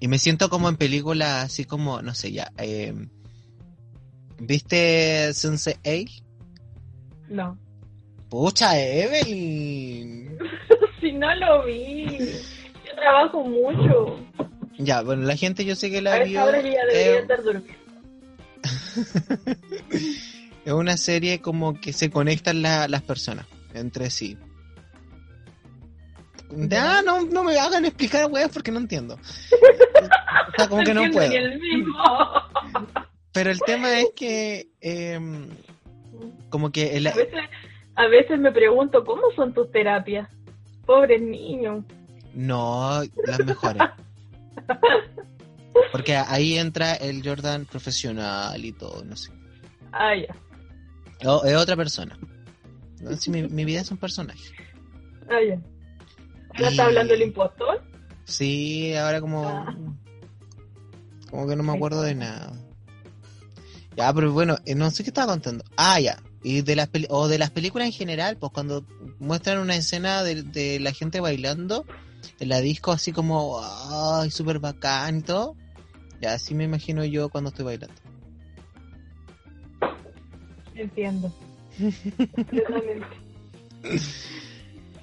[0.00, 2.52] Y me siento como en película, así como, no sé, ya.
[2.58, 2.92] eh,
[4.38, 6.22] ¿Viste Sunset 8?
[7.28, 7.58] No.
[8.28, 10.38] Pucha, Evelyn.
[11.00, 12.06] Si no lo vi.
[12.18, 14.18] Yo trabajo mucho.
[14.78, 16.40] Ya, bueno, la gente yo sé que A la vio.
[16.40, 17.74] ya debería eh, estar durmiendo.
[20.64, 24.36] es una serie como que se conectan la- las personas entre sí.
[26.50, 29.18] Ya, no, no me hagan explicar, weas, porque no entiendo.
[30.48, 31.28] O sea, como que no puedo.
[31.28, 31.94] ni el mismo.
[33.32, 35.48] Pero el tema es que, em,
[36.48, 37.34] como que el, A veces,
[37.96, 40.28] a veces me pregunto, ¿cómo son tus terapias?
[40.86, 41.84] Pobres niños.
[42.32, 43.82] No, las mejores.
[45.92, 49.32] Porque ahí entra el Jordan profesional y todo, no sé.
[49.92, 50.34] Ah, ya.
[51.44, 52.18] Es otra persona.
[53.28, 54.54] Mi vida es un personaje.
[55.28, 55.60] Ah, ya.
[56.56, 57.82] ¿Ahora está hablando el impostor?
[58.24, 59.46] Sí, ahora como...
[59.46, 59.76] Ah.
[61.30, 62.52] Como que no me acuerdo de nada.
[63.96, 65.64] Ya, pero bueno, eh, no sé qué estaba contando.
[65.76, 66.22] Ah, ya.
[66.42, 68.84] Y de las peli- o de las películas en general, pues cuando
[69.18, 71.84] muestran una escena de, de la gente bailando
[72.38, 75.56] en la disco así como, ay, súper bacán y todo.
[76.20, 77.94] Ya, así me imagino yo cuando estoy bailando.
[80.74, 81.32] Entiendo.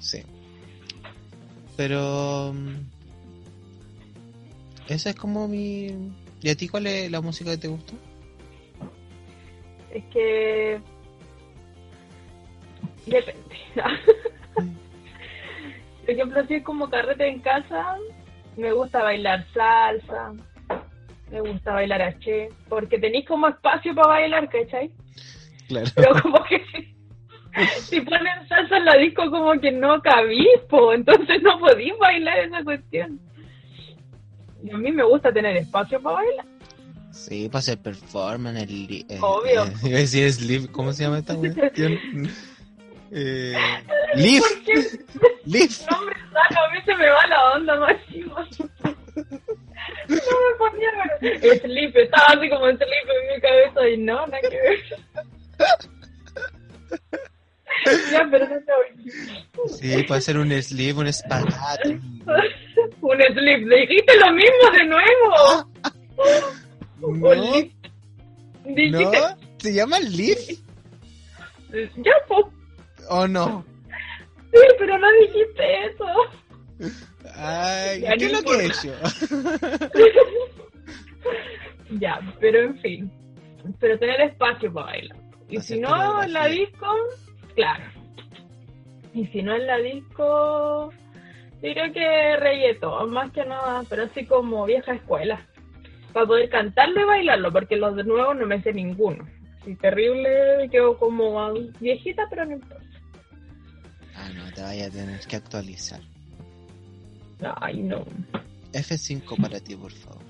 [0.00, 0.22] Sí.
[1.76, 2.52] Pero...
[2.52, 2.76] mm,
[4.88, 5.88] Esa es como mi...
[6.42, 7.94] ¿Y a ti cuál es la música que te gusta?
[9.90, 10.80] Es que.
[13.06, 13.56] Depende.
[14.54, 17.96] Por ejemplo, si es como carrete en casa,
[18.56, 20.34] me gusta bailar salsa,
[21.30, 24.90] me gusta bailar H, porque tenéis como espacio para bailar, ¿cachai?
[25.68, 25.86] Claro.
[25.94, 26.93] Pero como que
[27.54, 31.92] si, si ponen salsa en la disco, como que no cabís, po, entonces no podís
[31.98, 33.20] bailar esa cuestión.
[34.62, 36.46] Y a mí me gusta tener espacio para bailar.
[37.10, 38.62] Sí, para hacer performance.
[38.62, 39.64] El, eh, Obvio.
[39.64, 40.70] eh, iba a decir sleep.
[40.72, 41.92] ¿Cómo se llama esta cuestión?
[43.12, 43.54] eh,
[44.14, 44.42] Leaf.
[44.42, 44.98] Porque
[45.44, 45.90] Leaf.
[45.90, 48.36] nombre raro, a mí se me va la onda máximo.
[50.08, 50.88] No me ponía
[51.20, 54.80] pero sleep, estaba así como sleep en mi cabeza y no, nada que ver.
[58.12, 59.10] Ya, pero no te oí.
[59.68, 61.80] Sí, puede ser un sleep, un espagat.
[63.00, 65.70] Un sleep, dijiste lo mismo de nuevo.
[67.02, 67.74] Un No, lift.
[68.64, 70.38] Dijiste, no, se llama Leaf.
[71.96, 72.50] Ya, po.
[73.10, 73.64] ¿O no?
[74.52, 76.06] Sí, pero no dijiste eso.
[77.36, 78.94] Ay, Ya, ¿qué es no lo que he hecho?
[82.00, 83.12] Ya, pero en fin.
[83.80, 85.16] Pero tener espacio para bailar.
[85.48, 86.86] Y Hacer si no, la disco,
[87.54, 87.84] claro.
[89.12, 90.92] Y si no en la disco,
[91.62, 95.46] diría que reggaetón, más que nada, pero así como vieja escuela.
[96.12, 99.24] Para poder cantarlo y bailarlo, porque los de nuevo no me sé ninguno.
[99.64, 102.84] Sí, terrible, quedo como viejita, pero no importa.
[104.16, 106.00] Ah, no, te vaya a tener que actualizar.
[107.60, 108.04] Ay, no.
[108.72, 110.22] F5 para ti, por favor.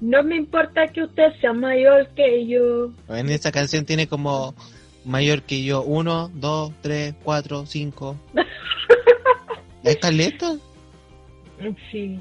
[0.00, 2.92] No me importa que usted sea mayor que yo.
[3.08, 4.54] En esta canción tiene como
[5.04, 8.16] mayor que yo, 1, 2, 3, 4, 5.
[9.84, 10.56] ¿Es caleta?
[11.90, 12.20] Sí.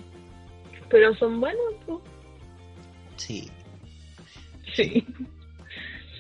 [0.90, 2.00] Pero son buenos, pues.
[3.18, 3.50] Sí.
[4.76, 5.06] Sí.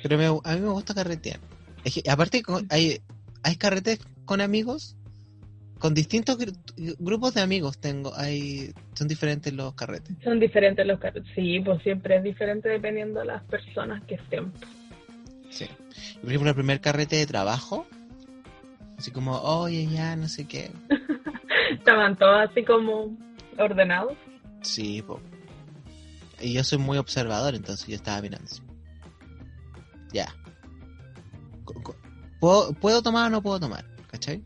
[0.04, 1.40] Pero me- a mí me gusta carretear.
[1.84, 3.00] Es que, aparte, hay,
[3.44, 4.96] hay carretes con amigos,
[5.80, 8.14] con distintos gru- grupos de amigos tengo.
[8.16, 10.16] Hay, son diferentes los carretes.
[10.24, 11.24] Son diferentes los carros.
[11.36, 14.52] Sí, pues siempre es diferente dependiendo de las personas que estén.
[15.50, 15.66] Sí.
[16.22, 17.88] Por ejemplo, el primer carrete de trabajo,
[18.98, 20.72] así como, oye, ya, no sé qué.
[21.72, 23.16] Estaban todos así como
[23.58, 24.14] ordenados.
[24.62, 25.20] Sí, po.
[26.40, 28.62] Y yo soy muy observador, entonces yo estaba mirando así.
[30.14, 30.28] Ya.
[32.40, 33.86] ¿Puedo, ¿Puedo tomar o no puedo tomar?
[34.12, 34.44] ¿Cachai?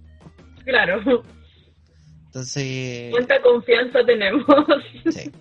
[0.63, 1.23] Claro.
[2.25, 3.11] Entonces...
[3.11, 4.45] ¿Cuánta confianza tenemos?
[5.09, 5.31] Sí.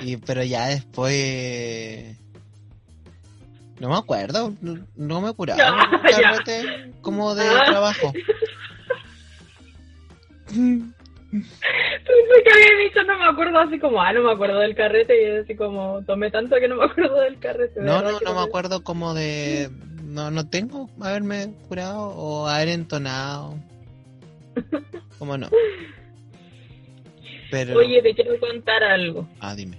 [0.00, 2.16] Y, pero ya después...
[3.80, 5.74] No me acuerdo, no, no me ya.
[6.10, 7.64] carrete como de Ah.
[7.66, 8.12] trabajo.
[11.30, 15.22] Pensé que había dicho, no me acuerdo, así como, ah, no me acuerdo del carrete.
[15.22, 17.80] Y así como, tomé tanto que no me acuerdo del carrete.
[17.80, 19.70] No, ¿verdad no, no me acuerdo como de...
[20.04, 23.56] No, no tengo haberme curado o haber entonado.
[25.18, 25.48] ¿Cómo no?
[27.50, 27.76] Pero...
[27.78, 29.28] Oye, te quiero contar algo.
[29.40, 29.78] Ah, dime.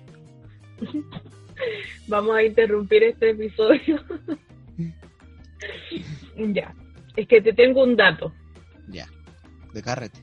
[2.07, 4.03] Vamos a interrumpir este episodio.
[6.53, 6.73] ya.
[7.15, 8.33] Es que te tengo un dato.
[8.87, 9.07] Ya.
[9.73, 10.19] De carrete.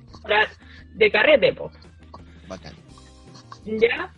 [0.94, 1.70] De carrete, po.
[2.48, 2.74] Bacán.
[3.64, 4.12] ¿Ya?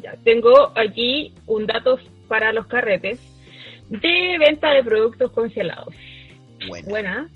[0.00, 3.20] Ya, tengo aquí un dato para los carretes
[3.88, 5.94] de venta de productos congelados.
[6.88, 7.28] Buena.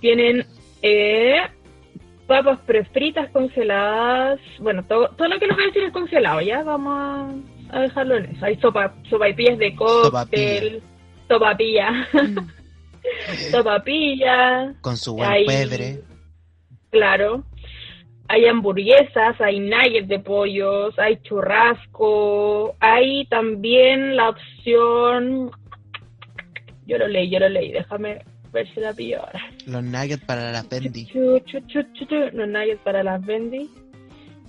[0.00, 0.46] Tienen
[0.82, 1.42] eh,
[2.26, 4.40] papas prefritas congeladas.
[4.60, 6.62] Bueno, todo, todo lo que les voy a decir es congelado, ¿ya?
[6.62, 7.42] Vamos
[7.74, 8.44] a, dejarlo en eso.
[8.44, 10.82] Hay sopa, sopaipillas de cóctel,
[11.28, 12.08] sopapilla,
[13.50, 16.00] sopapilla, Con su buen Hay- pebre.
[16.90, 17.44] Claro.
[18.28, 25.50] Hay hamburguesas, hay nuggets de pollos, hay churrasco, hay también la opción...
[26.86, 29.40] Yo lo leí, yo lo leí, déjame ver si la pillo ahora.
[29.66, 31.06] Los nuggets para las bendy.
[31.12, 33.68] Los nuggets para las bendy.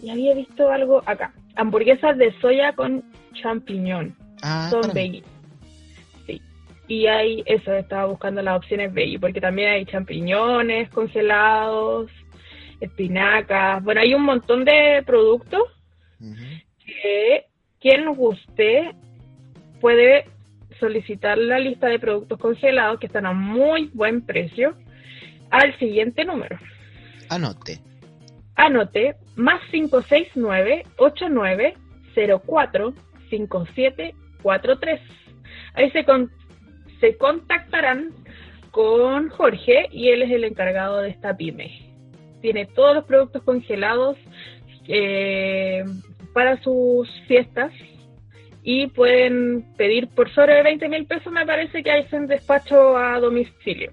[0.01, 1.33] Y había visto algo acá.
[1.55, 3.03] Hamburguesas de soya con
[3.35, 4.15] champiñón.
[4.41, 5.23] Ah, Son veggie.
[6.25, 6.41] Sí.
[6.87, 12.11] Y hay, eso, estaba buscando las opciones veggie, porque también hay champiñones congelados,
[12.79, 13.83] espinacas.
[13.83, 15.63] Bueno, hay un montón de productos
[16.85, 17.45] que
[17.79, 18.95] quien guste
[19.79, 20.25] puede
[20.79, 24.75] solicitar la lista de productos congelados que están a muy buen precio
[25.51, 26.57] al siguiente número.
[27.29, 27.79] Anote.
[28.55, 29.61] Anote más
[33.37, 34.99] 569-8904-5743.
[35.73, 36.31] Ahí se, con-
[36.99, 38.11] se contactarán
[38.71, 41.79] con Jorge y él es el encargado de esta pyme.
[42.41, 44.17] Tiene todos los productos congelados
[44.87, 45.83] eh,
[46.33, 47.71] para sus fiestas
[48.63, 53.19] y pueden pedir por sobre 20 mil pesos, me parece que hay un despacho a
[53.19, 53.91] domicilio.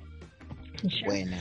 [1.07, 1.39] Buena.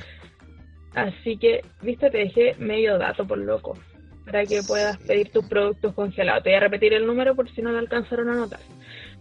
[0.93, 3.77] Así que, viste, te dejé medio dato por loco,
[4.31, 6.43] para que puedas pedir tus productos congelados.
[6.43, 8.61] Te voy a repetir el número por si no lo alcanzaron a anotar.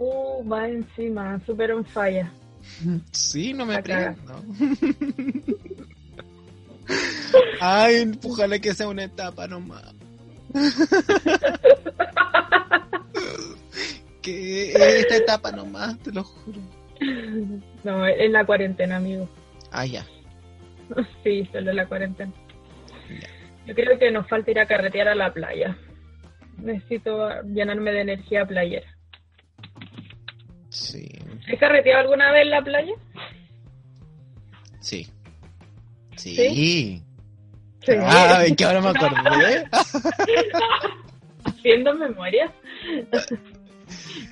[0.00, 2.26] Uh, va encima, súper on fire.
[3.12, 4.42] Sí, no me prendo.
[7.60, 9.94] Ay, ojalá que sea una etapa nomás.
[14.22, 16.60] que esta etapa nomás, te lo juro.
[17.84, 19.28] No, es la cuarentena, amigo.
[19.70, 20.04] Ah, ya.
[21.22, 22.32] Sí, solo la cuarentena.
[23.66, 25.76] Yo creo que nos falta ir a carretear a la playa.
[26.56, 28.86] Necesito llenarme de energía playera.
[30.70, 31.08] Sí,
[31.52, 32.92] ¿Has carreteado alguna vez en la playa?
[34.80, 35.08] sí.
[36.16, 37.02] Sí.
[37.86, 37.92] Sí.
[38.00, 39.64] Ah, es que ahora me acordé.
[41.44, 42.52] Haciendo memoria.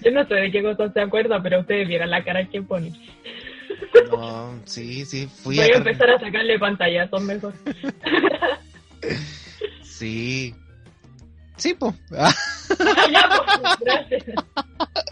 [0.02, 2.92] Yo no sé de qué cosas se acuerda, pero ustedes vieran la cara que pone.
[4.10, 7.54] No, sí, sí, fui Voy a a empezar a sacarle pantallazos mejor.
[9.82, 10.54] Sí.
[11.56, 11.94] Sí, pues.
[12.10, 14.24] ya, pues, gracias.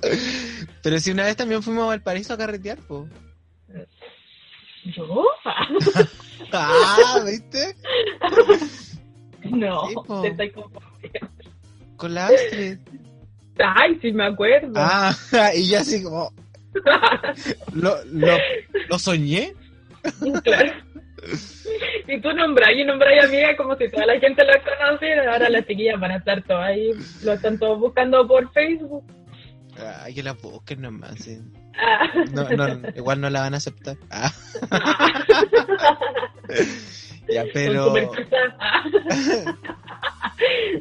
[0.85, 3.11] Pero si una vez también fuimos a Valparaíso a carretear, pues.
[4.85, 5.25] ¿Yo?
[6.53, 7.75] Ah, ¿viste?
[9.45, 10.23] No, Sí, po.
[10.23, 11.29] te estoy confundiendo.
[11.97, 12.79] Con la Astrid.
[13.59, 14.73] Ay, sí me acuerdo.
[14.77, 15.13] Ah,
[15.57, 16.33] y yo así como,
[17.73, 18.37] lo, lo,
[18.89, 19.55] lo soñé.
[20.45, 20.73] claro.
[22.07, 25.33] Y tú nombras y nombras amiga como si toda la gente lo conociera.
[25.33, 26.91] Ahora las chiquillas van a estar todas ahí,
[27.25, 29.03] lo están todos buscando por Facebook.
[30.03, 31.39] Ay, que la busquen nomás, sí.
[31.77, 32.07] Ah.
[32.33, 33.97] No, no, igual no la van a aceptar.
[34.11, 34.33] Ah.
[37.29, 37.93] ya, pero.
[38.61, 38.85] Ah.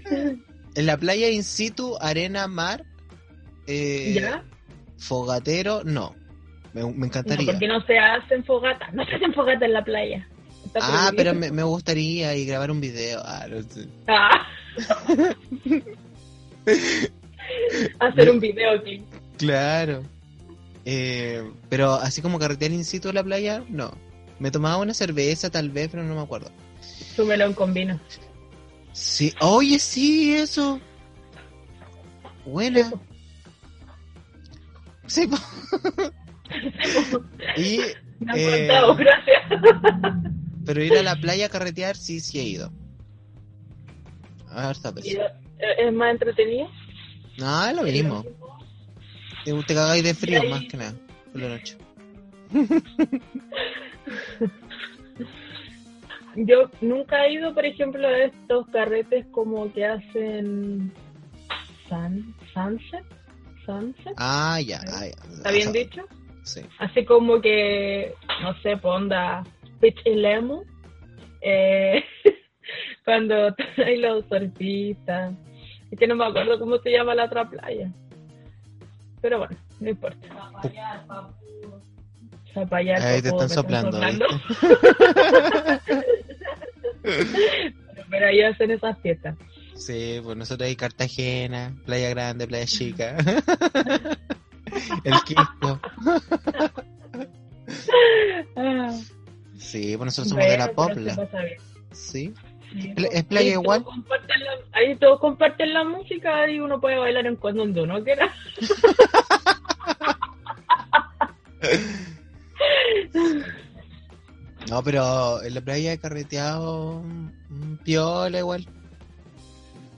[0.75, 2.85] en la playa in situ, arena, mar,
[3.67, 4.43] eh, ¿Ya?
[4.97, 6.15] fogatero, no.
[6.73, 7.51] Me, me No, encantaría.
[7.51, 8.93] porque no se hacen fogatas.
[8.93, 10.27] No se hacen fogatas en la playa.
[10.65, 13.21] Está ah, pero me, me gustaría y grabar un video.
[13.23, 13.87] Ah, no sé.
[14.07, 14.47] Ah.
[17.99, 19.03] Hacer un video aquí.
[19.37, 20.03] Claro.
[20.85, 23.91] Eh, pero así como carretear in situ en la playa, no.
[24.39, 26.51] Me tomaba una cerveza tal vez, pero no me acuerdo.
[27.15, 27.99] Su melón con vino.
[28.91, 30.79] Sí, oye, sí, eso.
[32.45, 32.91] Buena.
[35.07, 35.21] Sí,
[37.57, 37.79] y,
[38.19, 39.43] Me han Eh, contado, gracias.
[40.65, 42.71] pero ir a la playa a carretear, sí, sí he ido.
[44.49, 44.77] A ver,
[45.77, 46.67] ¿Es más entretenido?
[47.37, 48.23] No, es lo mismo.
[49.43, 50.93] Te, te cagáis de frío más que nada,
[51.31, 51.77] por la noche.
[56.35, 60.91] Yo nunca he ido, por ejemplo, a estos carretes como que hacen
[61.87, 63.05] sun, sunset,
[63.65, 64.81] sunset, Ah, ya.
[64.87, 65.33] ah, ya.
[65.35, 66.01] ¿está bien dicho?
[66.43, 66.61] Sí.
[66.79, 69.43] Así como que, no sé, ponda
[69.79, 70.63] Pitch y Lemon,
[71.41, 72.03] eh,
[73.05, 73.55] cuando
[73.85, 75.33] hay los surfistas,
[75.93, 77.91] es que no me acuerdo cómo se llama la otra playa,
[79.21, 80.27] pero bueno, no importa.
[82.51, 84.25] Zapallar, Ahí te están soplando, pero,
[88.09, 89.35] pero ahí hacen esas fiestas.
[89.75, 93.15] Sí, pues nosotros hay Cartagena, Playa Grande, Playa Chica.
[95.03, 95.79] El Quisco.
[98.55, 98.97] Ah,
[99.59, 101.17] Sí, pues nosotros somos de la bien.
[101.91, 102.33] Sí.
[102.75, 103.85] ¿Es playa ahí todos igual?
[104.39, 108.33] la- ahí todos comparten la música y uno puede bailar en cuando uno quiera.
[114.69, 117.03] No, pero en la playa he carreteado
[117.49, 118.65] mm, piola igual.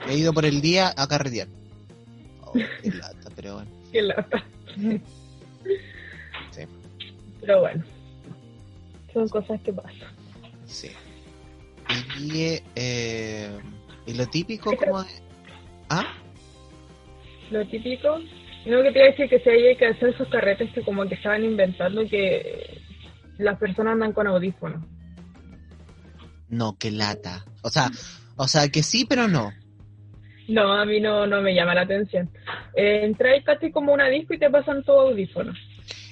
[0.08, 1.48] He ido por el día a carretear.
[2.42, 3.72] Oh, qué lata, pero bueno.
[3.92, 4.44] Qué lata.
[6.52, 6.62] Sí.
[7.42, 7.84] Pero bueno,
[9.14, 10.10] son cosas que pasan.
[10.66, 10.90] Sí.
[12.20, 13.50] Y, eh,
[14.06, 15.10] y lo típico como de...
[15.90, 16.06] ¿Ah?
[17.52, 18.20] Lo típico,
[18.66, 21.08] No, que te iba a decir que si hay que hacer esos carretes que como
[21.08, 22.82] que estaban inventando que
[23.38, 24.84] las personas andan con audífonos.
[26.50, 27.46] No, que lata.
[27.62, 27.90] O sea,
[28.36, 29.52] o sea, que sí, pero no.
[30.48, 32.30] No, a mí no, no me llama la atención.
[32.76, 35.58] Eh, entras casi como una disco y te pasan todo audífonos.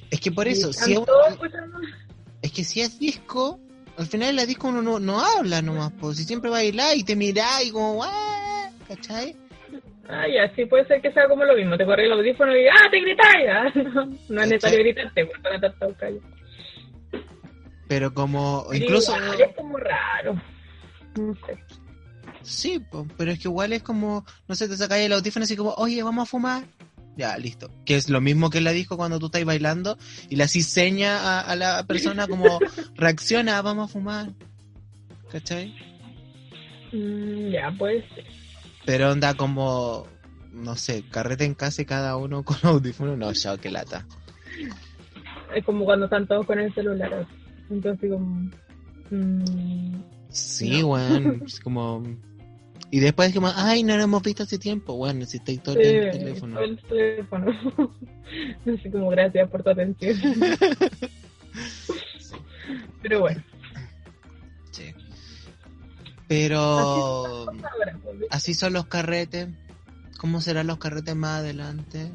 [0.09, 0.93] Es que por eso, Y si
[2.41, 3.59] es que si es disco,
[3.97, 7.03] al final de la disco uno no, no habla nomás, pues si siempre baila y
[7.03, 8.09] te mirá y como, "Guau",
[8.87, 9.35] ¿cachai?
[10.09, 11.77] Ah, ya, sí puede ser que sea como lo mismo.
[11.77, 13.47] Te corre el audífono y ¡ah, te gritáis!
[13.49, 15.29] Ah, no, no es necesario gritarte,
[15.79, 16.23] todos callados.
[17.87, 20.41] Pero como, Pero incluso, igual es como raro.
[21.15, 21.57] No sé.
[22.41, 22.85] sí,
[23.17, 26.01] pero es que igual es como, no sé, te sacáis el audífono así como, oye,
[26.03, 26.63] vamos a fumar.
[27.15, 27.69] Ya, listo.
[27.85, 29.97] Que es lo mismo que la disco cuando tú estás bailando
[30.29, 32.59] y le haces seña a, a la persona como,
[32.95, 34.29] reacciona, vamos a fumar.
[35.31, 35.73] ¿Cachai?
[36.91, 38.25] Mm, ya, puede ser.
[38.85, 40.07] Pero onda como,
[40.51, 44.05] no sé, carrete en casa y cada uno con audífono, no, chao, qué lata.
[45.55, 47.13] Es como cuando están todos con el celular.
[47.13, 47.33] así.
[47.69, 48.49] Entonces, como.
[49.11, 49.95] mm,
[50.29, 50.87] Sí, No.
[50.87, 52.03] weón, es como...
[52.91, 54.95] Y después es como, ay, no lo hemos visto hace tiempo.
[54.95, 56.55] Bueno, necesitáis todo sí, el teléfono.
[56.55, 57.51] todo el teléfono.
[58.73, 60.17] Así como gracias por tu atención.
[63.01, 63.43] Pero bueno,
[64.71, 64.93] Sí.
[66.27, 69.49] Pero ahora, pues, así son los carretes.
[70.17, 72.09] ¿Cómo serán los carretes más adelante?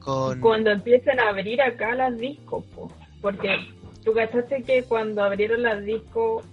[0.00, 0.40] Con...
[0.40, 2.92] cuando empiecen a abrir acá las discos, po.
[3.20, 3.56] porque
[4.04, 6.44] tú cachaste que cuando abrieron las discos,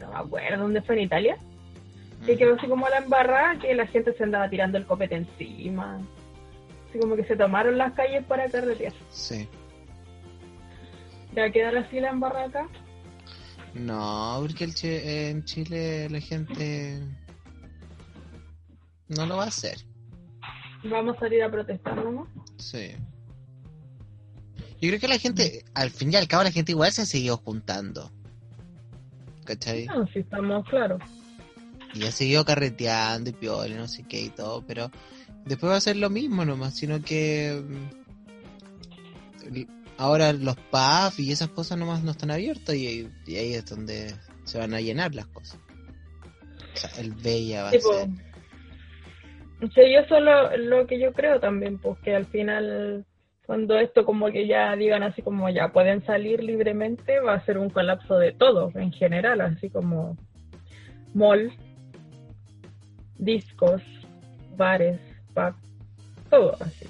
[0.00, 1.38] no me acuerdo dónde fue en Italia,
[2.26, 6.00] que quedó así como la embarrada, que la gente se andaba tirando el copete encima.
[6.88, 8.92] Así como que se tomaron las calles para carretear.
[9.10, 9.48] Sí.
[11.34, 12.68] ¿Ya va a quedar así la embarrada acá?
[13.74, 17.00] No, porque el Chi- en Chile la gente
[19.08, 19.76] no lo va a hacer.
[20.84, 22.28] Vamos a salir a protestar nomás.
[22.56, 22.92] Sí.
[24.80, 27.06] Yo creo que la gente, al fin y al cabo, la gente igual se ha
[27.06, 28.10] seguido juntando.
[29.44, 29.86] ¿Cachai?
[29.86, 31.02] No, si estamos claros.
[31.94, 34.90] Y ha seguido carreteando y piola no sé qué y todo, pero
[35.46, 39.62] después va a ser lo mismo nomás, sino que mm,
[39.96, 44.14] ahora los pubs y esas cosas nomás no están abiertos y, y ahí es donde
[44.44, 45.58] se van a llenar las cosas.
[46.74, 48.08] O sea, el Bella va Tipo, a ser...
[49.74, 53.04] Sí, yo solo lo que yo creo también, pues que al final,
[53.44, 57.58] cuando esto como que ya digan así como ya pueden salir libremente, va a ser
[57.58, 60.16] un colapso de todo en general, así como
[61.12, 61.52] mall,
[63.18, 63.82] discos,
[64.56, 64.98] bares,
[65.34, 65.54] pub,
[66.30, 66.86] todo así.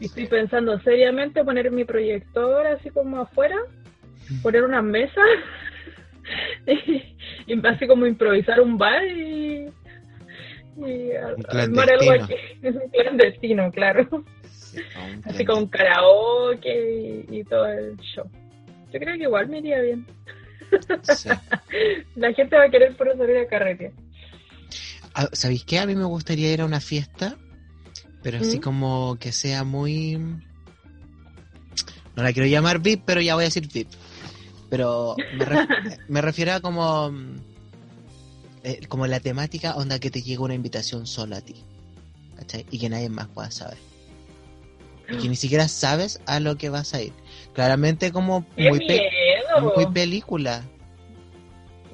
[0.00, 3.56] Y estoy pensando seriamente poner mi proyector así como afuera,
[4.42, 5.20] poner una mesa
[6.66, 7.14] y,
[7.46, 9.68] y así como improvisar un bar y,
[10.76, 12.34] y armar algo aquí.
[12.62, 14.08] Un clandestino, claro.
[14.44, 18.24] Sí, un Así con karaoke y, y todo el show.
[18.92, 20.06] Yo creo que igual me iría bien.
[21.02, 21.28] Sí.
[22.16, 23.92] La gente va a querer por salir a carrete.
[25.32, 25.78] ¿Sabéis qué?
[25.78, 27.36] A mí me gustaría ir a una fiesta,
[28.22, 28.60] pero así ¿Mm?
[28.62, 30.16] como que sea muy...
[32.14, 33.88] No la quiero llamar VIP, pero ya voy a decir VIP.
[34.70, 37.10] Pero me, ref- me refiero a como...
[37.10, 37.36] mm,
[38.64, 41.56] eh, como la temática onda que te llega una invitación solo a ti.
[42.36, 42.66] ¿Cachai?
[42.70, 43.78] Y que nadie más pueda saber.
[45.10, 47.12] Y que ni siquiera sabes a lo que vas a ir.
[47.54, 49.74] Claramente como ¡Qué muy, pe- miedo!
[49.74, 50.62] muy película.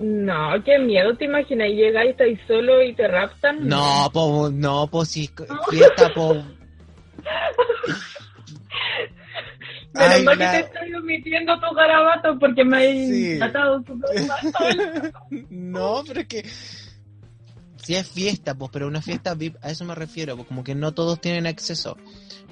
[0.01, 1.69] No, qué miedo, ¿te imaginas?
[1.71, 3.67] Y llegas y estás solo y te raptan.
[3.69, 5.29] No, po, no, pues si
[5.71, 6.35] fiesta, po.
[9.95, 13.39] Menos Ay, mal la- que te estoy omitiendo tu garabato porque me has Sí.
[13.87, 15.13] súper mal.
[15.51, 16.45] No, pero que.
[17.89, 20.75] Si es fiesta, pues, pero una fiesta VIP, a eso me refiero, pues como que
[20.75, 21.97] no todos tienen acceso.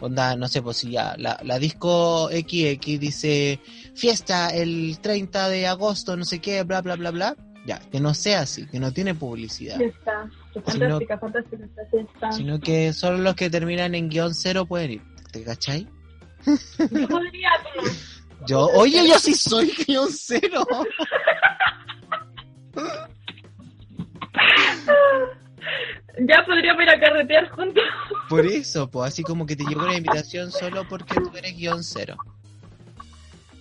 [0.01, 3.61] Onda, no sé, pues si ya la, la disco XX dice
[3.95, 7.37] fiesta el 30 de agosto, no sé qué, bla, bla, bla, bla.
[7.67, 9.77] Ya, que no sea así, que no tiene publicidad.
[9.77, 9.93] Si
[10.63, 12.33] Fantástica, fantástica esta fiesta.
[12.33, 15.03] Sino que solo los que terminan en guion cero pueden ir.
[15.33, 15.87] ¿Te cachai?
[16.47, 17.51] Yo podría.
[18.47, 20.65] Yo, oye, yo sí soy guion cero.
[26.19, 27.85] Ya podríamos ir a carretear juntos.
[28.31, 31.85] Por eso, pues así como que te llegó una invitación solo porque tú eres guion
[31.85, 32.17] cero.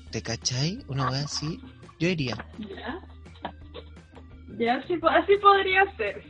[0.10, 0.80] ¿Te cachai?
[0.88, 1.60] Una vez así,
[2.00, 2.38] yo iría.
[2.60, 3.00] Ya.
[4.58, 6.24] Ya, así, así podría ser.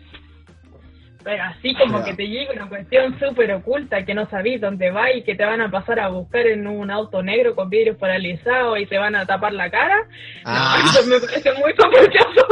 [1.24, 2.06] Pero así como Ya.
[2.06, 5.46] que te llega una cuestión súper oculta que no sabís dónde va y que te
[5.46, 9.16] van a pasar a buscar en un auto negro con vidrios paralizados y te van
[9.16, 10.08] a tapar la cara.
[10.44, 12.48] Ah, No, eso me parece muy sospechoso.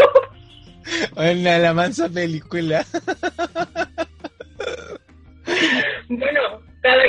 [1.15, 2.85] Una la mansa película.
[6.09, 6.39] Bueno,
[6.81, 7.05] cada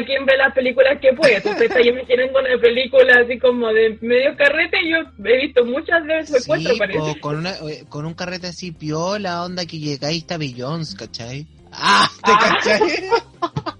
[0.54, 1.36] películas que puede.
[1.36, 4.78] Entonces me tienen con las películas así como de medio carrete.
[4.88, 4.98] Yo
[5.28, 6.98] he visto muchas de secuestro, Sí, parece.
[6.98, 11.46] po, con, una, eh, con un carrete así piola, onda que llegáis está Beyoncé, ¿cachai?
[11.72, 12.08] ¡Ah!
[12.24, 12.38] ¿Te Ah.
[12.40, 12.80] cachai?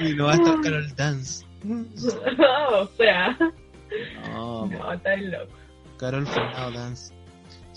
[0.00, 1.44] Oye, no va a estar Carol Dance.
[2.72, 3.36] o sea,
[4.30, 5.52] No, no, está loco.
[5.98, 7.12] Carol Fernando Dance.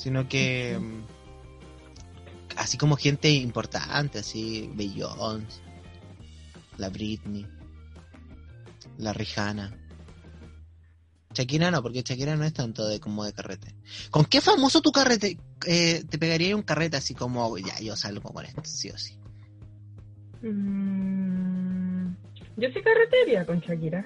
[0.02, 0.80] Sino que.
[0.80, 1.04] mm,
[2.58, 4.68] Así como gente importante, así.
[4.74, 5.62] Beyoncé.
[6.78, 7.46] La Britney.
[8.98, 9.78] La Rihanna.
[11.36, 13.76] Shakira no, porque Shakira no es tanto de como de carrete.
[14.10, 15.38] ¿Con qué famoso tu carrete?
[15.68, 19.14] eh, te pegaría un carrete así como, ya, yo salgo con esto, sí o sí.
[20.42, 22.16] Mm,
[22.58, 24.04] yo sí carretería con Shakira.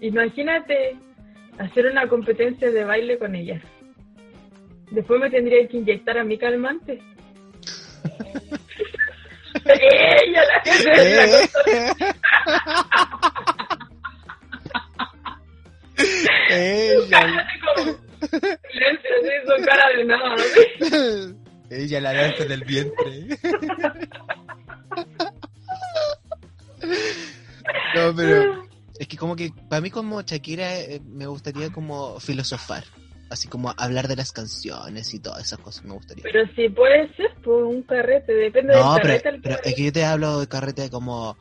[0.00, 0.96] Imagínate
[1.58, 3.60] hacer una competencia de baile con ella.
[4.90, 7.00] Después me tendría que inyectar a mi calmante.
[9.64, 10.62] ella la
[18.70, 20.36] silencio, cara de nada.
[21.70, 23.38] ella la danza del vientre.
[27.94, 28.64] No, pero
[29.02, 32.84] es que como que para mí como Shakira eh, me gustaría como filosofar,
[33.30, 36.22] así como hablar de las canciones y todas esas cosas me gustaría.
[36.22, 39.28] Pero si puede ser, pues un carrete, depende No, del pero, carrete.
[39.28, 41.36] al pero que es que yo te hablo de carrete como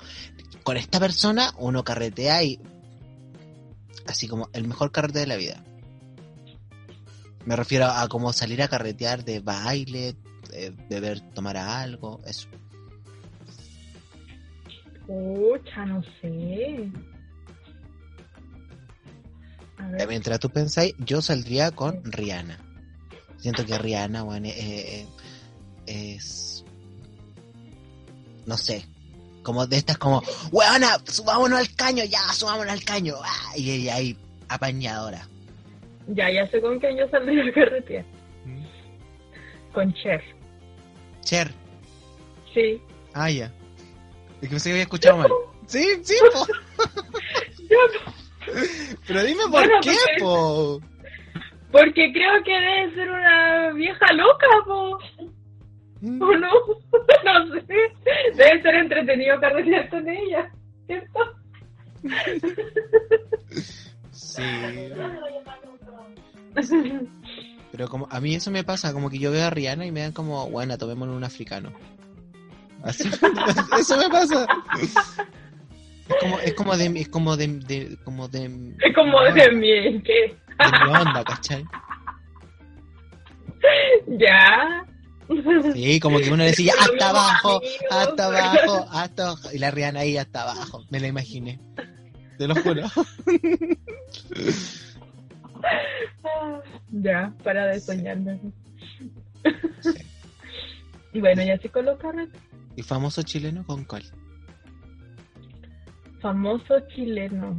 [0.64, 2.59] con esta persona uno carretea y
[4.07, 5.64] así como el mejor carrete de la vida.
[7.45, 10.16] Me refiero a como salir a carretear de baile,
[10.51, 12.47] eh, beber, tomar algo, eso.
[15.05, 16.89] Pucha, no sé.
[20.07, 22.57] Mientras tú pensáis, yo saldría con Rihanna.
[23.38, 25.05] Siento que Rihanna, bueno, eh,
[25.88, 26.63] eh, es...
[28.45, 28.86] No sé.
[29.43, 30.21] Como de estas como,
[30.51, 33.15] weona, subámonos al caño, ya, subámonos al caño.
[33.23, 34.17] ah, y ella ahí,
[34.47, 35.27] apañadora.
[36.07, 38.05] Ya, ya sé con quién yo saldría a carretear.
[39.73, 40.21] Con Cher.
[41.23, 41.51] Cher.
[42.53, 42.82] Sí.
[43.13, 43.51] Ah, ya.
[44.41, 45.32] Es que pensé que había escuchado mal.
[45.67, 46.45] Sí, sí, po.
[47.69, 47.77] Yo,
[49.08, 50.82] Pero dime por Bueno, qué, porque- po.
[51.72, 54.99] porque creo que debe ser una vieja loca, po.
[56.02, 56.22] Mm.
[56.22, 56.49] ¿O no?
[57.24, 57.66] No sé.
[58.36, 60.49] Debe ser entretenido carretear con ella.
[60.88, 61.20] ¿Cierto?
[64.12, 64.41] Sí.
[67.72, 70.02] Pero como a mí eso me pasa, como que yo veo a Rihanna y me
[70.02, 71.72] dan como, bueno, tomémosle un africano.
[72.84, 73.08] Así,
[73.80, 74.45] eso me pasa.
[76.12, 78.45] Es como, es como de, es como de, de- como de,
[78.82, 80.01] Es como de mi...
[80.03, 80.36] ¿qué?
[80.59, 81.66] de mi onda, ¿cachai?
[84.07, 84.86] Ya.
[85.74, 89.49] Sí, como que uno decía, hasta abajo, hasta abajo, hasta abajo.
[89.53, 91.59] Y la Rihanna ahí hasta abajo, me la imaginé.
[92.38, 92.84] Te lo juro.
[96.91, 98.39] Ya, para de soñarme.
[101.14, 102.09] Bueno, ya se coloca.
[102.78, 104.03] ¿Y famoso chileno con cuál?
[106.22, 107.55] Famoso chileno.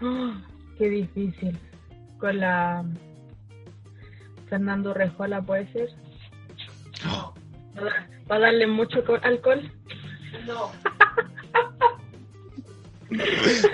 [0.00, 0.40] Ah,
[0.78, 1.58] qué difícil.
[2.18, 2.84] Con la
[4.48, 5.88] Fernando Rejola puede ser.
[8.30, 9.70] ¿Va a darle mucho co- alcohol?
[10.46, 10.70] No.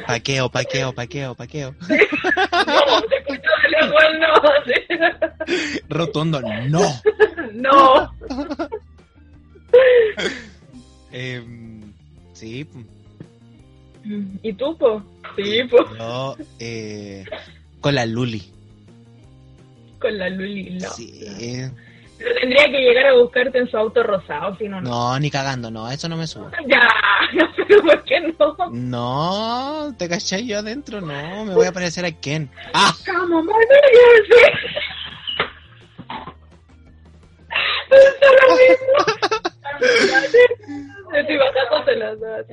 [0.07, 1.75] Paqueo, paqueo, paqueo, paqueo.
[1.81, 5.97] No, se escuchó de lejos, no.
[5.97, 6.81] Rotundo, no.
[7.53, 8.11] No.
[11.13, 11.93] Em,
[12.33, 12.67] sí,
[14.05, 15.03] ¿Y tú, po?
[15.37, 15.77] Sí, po.
[15.97, 17.25] yo eh,
[17.81, 18.43] con la Luli.
[19.99, 20.91] Con la Luli, no.
[20.91, 21.71] Sí.
[22.19, 24.91] Pero tendría que llegar a buscarte en su auto rosado, si no, no.
[24.91, 26.51] No, ni cagando, no, eso no me sube.
[26.67, 26.87] Ya,
[27.35, 28.57] no sé por qué no.
[28.71, 32.51] No, te cachai yo adentro, no, me voy a parecer a Ken.
[32.75, 32.95] Ah,
[41.27, 42.45] Lo.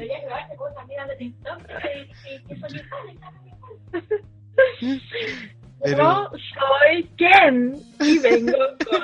[5.83, 8.57] Pero- Yo soy Ken y vengo
[8.89, 9.01] con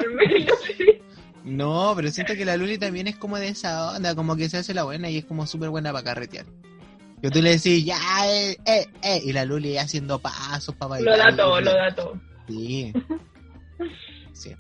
[1.58, 4.58] no, pero siento que la Luli también es como de esa onda, como que se
[4.58, 6.46] hace la buena y es como súper buena para carretear.
[7.22, 7.98] Yo tú le decís, ya,
[8.28, 11.32] eh, eh, eh, y la Luli haciendo pasos para Lo bailar.
[11.32, 12.20] da todo, lo da todo.
[12.48, 12.94] Sí.
[14.34, 14.56] Sí.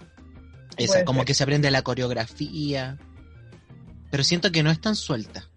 [0.77, 1.25] Esa, como ser.
[1.27, 2.97] que se aprende la coreografía.
[4.13, 5.49] Pero siento que no es tan suelta.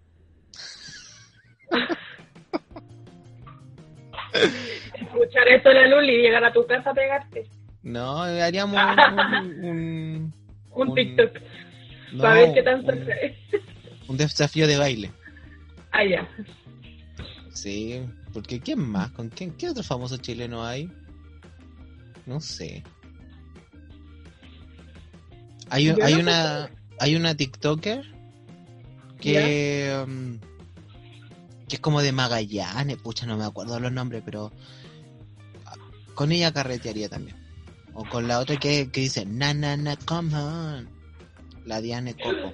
[4.99, 7.47] Escuchar esto de la Luli y llegar a tu casa a pegarte.
[7.83, 9.63] No, haríamos un.
[9.65, 10.33] un-
[10.71, 11.31] Un Un- TikTok.
[12.13, 13.37] no, para ver qué tan suelta es.
[14.07, 15.11] Un desafío de baile.
[15.91, 16.27] Ah, ya.
[17.53, 18.01] Sí,
[18.33, 19.11] porque ¿quién más?
[19.11, 19.51] ¿Con quién?
[19.55, 20.89] ¿Qué otro famoso chileno hay?
[22.25, 22.83] No sé.
[25.69, 28.16] Hay, hay no una hay una TikToker
[29.19, 30.39] que um,
[31.67, 34.51] que es como de Magallanes, pucha, no me acuerdo los nombres, pero
[35.65, 35.75] ah,
[36.13, 37.35] con ella carretearía también.
[37.93, 40.87] O con la otra que, que dice na na na come on.
[41.65, 42.53] La Diane Copo.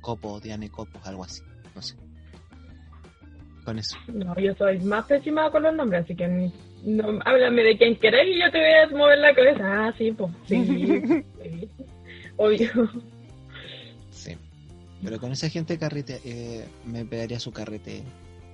[0.00, 1.42] Copo, Diane Copo, algo así.
[1.74, 1.94] No sé.
[3.64, 3.96] Con eso.
[4.08, 6.50] No, yo soy más pésima con los nombres, así que
[6.84, 9.62] no, háblame de quien queráis y yo te voy a mover la cabeza.
[9.62, 10.64] Ah, sí, pues, sí,
[11.42, 11.68] sí.
[12.36, 12.90] Obvio.
[15.02, 18.02] Pero con esa gente carrete eh, me pegaría su carrete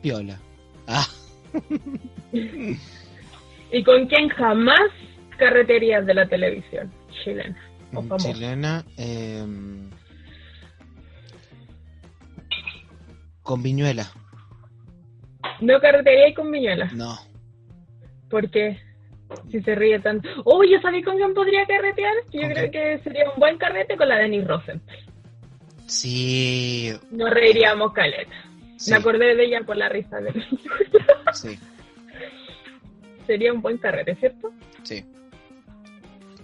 [0.03, 0.39] piola.
[0.87, 1.07] Ah,
[3.73, 4.91] ¿Y con quién jamás
[5.39, 6.93] carreterías de la televisión
[7.25, 7.57] chilena?
[7.95, 8.33] O famosa.
[8.33, 8.85] chilena.
[8.99, 9.45] eh,
[13.43, 14.11] con Viñuela.
[15.61, 16.91] No carretería con Viñuela.
[16.95, 17.17] No.
[18.31, 18.79] Porque
[19.51, 20.29] si se ríe tanto.
[20.45, 22.15] Oh, ¿ya sabí con quién podría carretear?
[22.33, 24.97] Yo ¿Con creo que sería un buen carrete con la Denis Rosenthal.
[25.87, 26.93] Sí.
[27.11, 28.33] Nos reiríamos caleta.
[28.77, 30.33] sí, Me acordé de ella por la risa de
[31.33, 31.59] sí,
[33.27, 34.53] Sería un buen carrete, ¿cierto?
[34.83, 35.05] sí.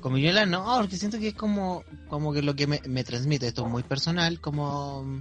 [0.01, 3.47] Con Viñuela no, porque siento que es como, como que lo que me, me transmite,
[3.49, 5.21] esto es muy personal, como...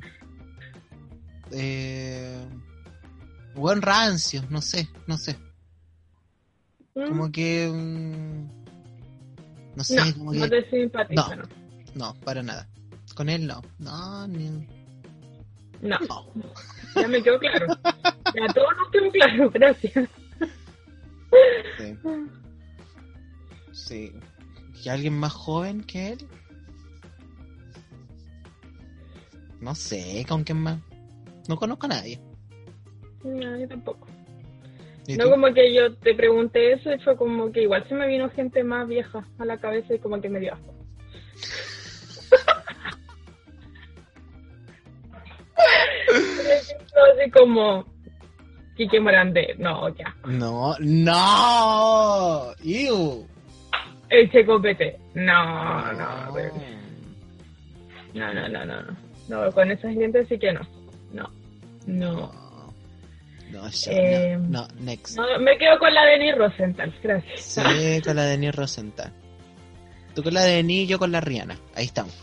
[1.51, 2.45] Eh,
[3.55, 5.35] buen rancio, no sé, no sé.
[6.95, 7.07] Mm.
[7.09, 7.67] Como que...
[7.67, 8.47] mm,
[9.75, 10.49] no sé, no, como no que...
[10.49, 11.43] te simpatiza, No.
[11.43, 11.49] no.
[11.95, 12.69] No, para nada.
[13.19, 13.61] Con él no.
[13.79, 14.49] No, ni...
[15.81, 16.31] No, no.
[16.95, 17.67] ya me quedó claro.
[18.33, 20.09] Ya todo nos quedó claro, gracias.
[21.77, 21.97] Sí.
[23.73, 24.13] Sí.
[24.85, 26.27] ¿Y alguien más joven que él?
[29.59, 30.79] No sé, ¿con quién más?
[31.49, 32.21] No conozco a nadie.
[33.25, 34.07] No, yo tampoco.
[35.07, 35.31] ¿Y No tú?
[35.31, 38.63] como que yo te pregunté eso y fue como que igual se me vino gente
[38.63, 40.73] más vieja a la cabeza y como que me dio asco.
[47.03, 47.85] Así como
[48.75, 50.15] Kike Morandé, no, ya.
[50.25, 52.53] No, no.
[52.63, 53.27] Ew.
[54.09, 56.31] El Checo Pete, no, no,
[58.13, 58.83] no, no, no, no,
[59.27, 59.51] no.
[59.51, 60.61] Con esa gente sí que no.
[61.13, 61.29] No,
[61.85, 62.13] no.
[62.13, 62.49] No.
[63.51, 65.17] No, Eh, no, no, next.
[65.17, 67.41] No, me quedo con la de Denis Rosenthal, gracias.
[67.41, 69.11] Sí, con la de Denis Rosenthal.
[70.13, 71.57] Tú con la de yo con la Rihanna.
[71.75, 72.13] Ahí estamos.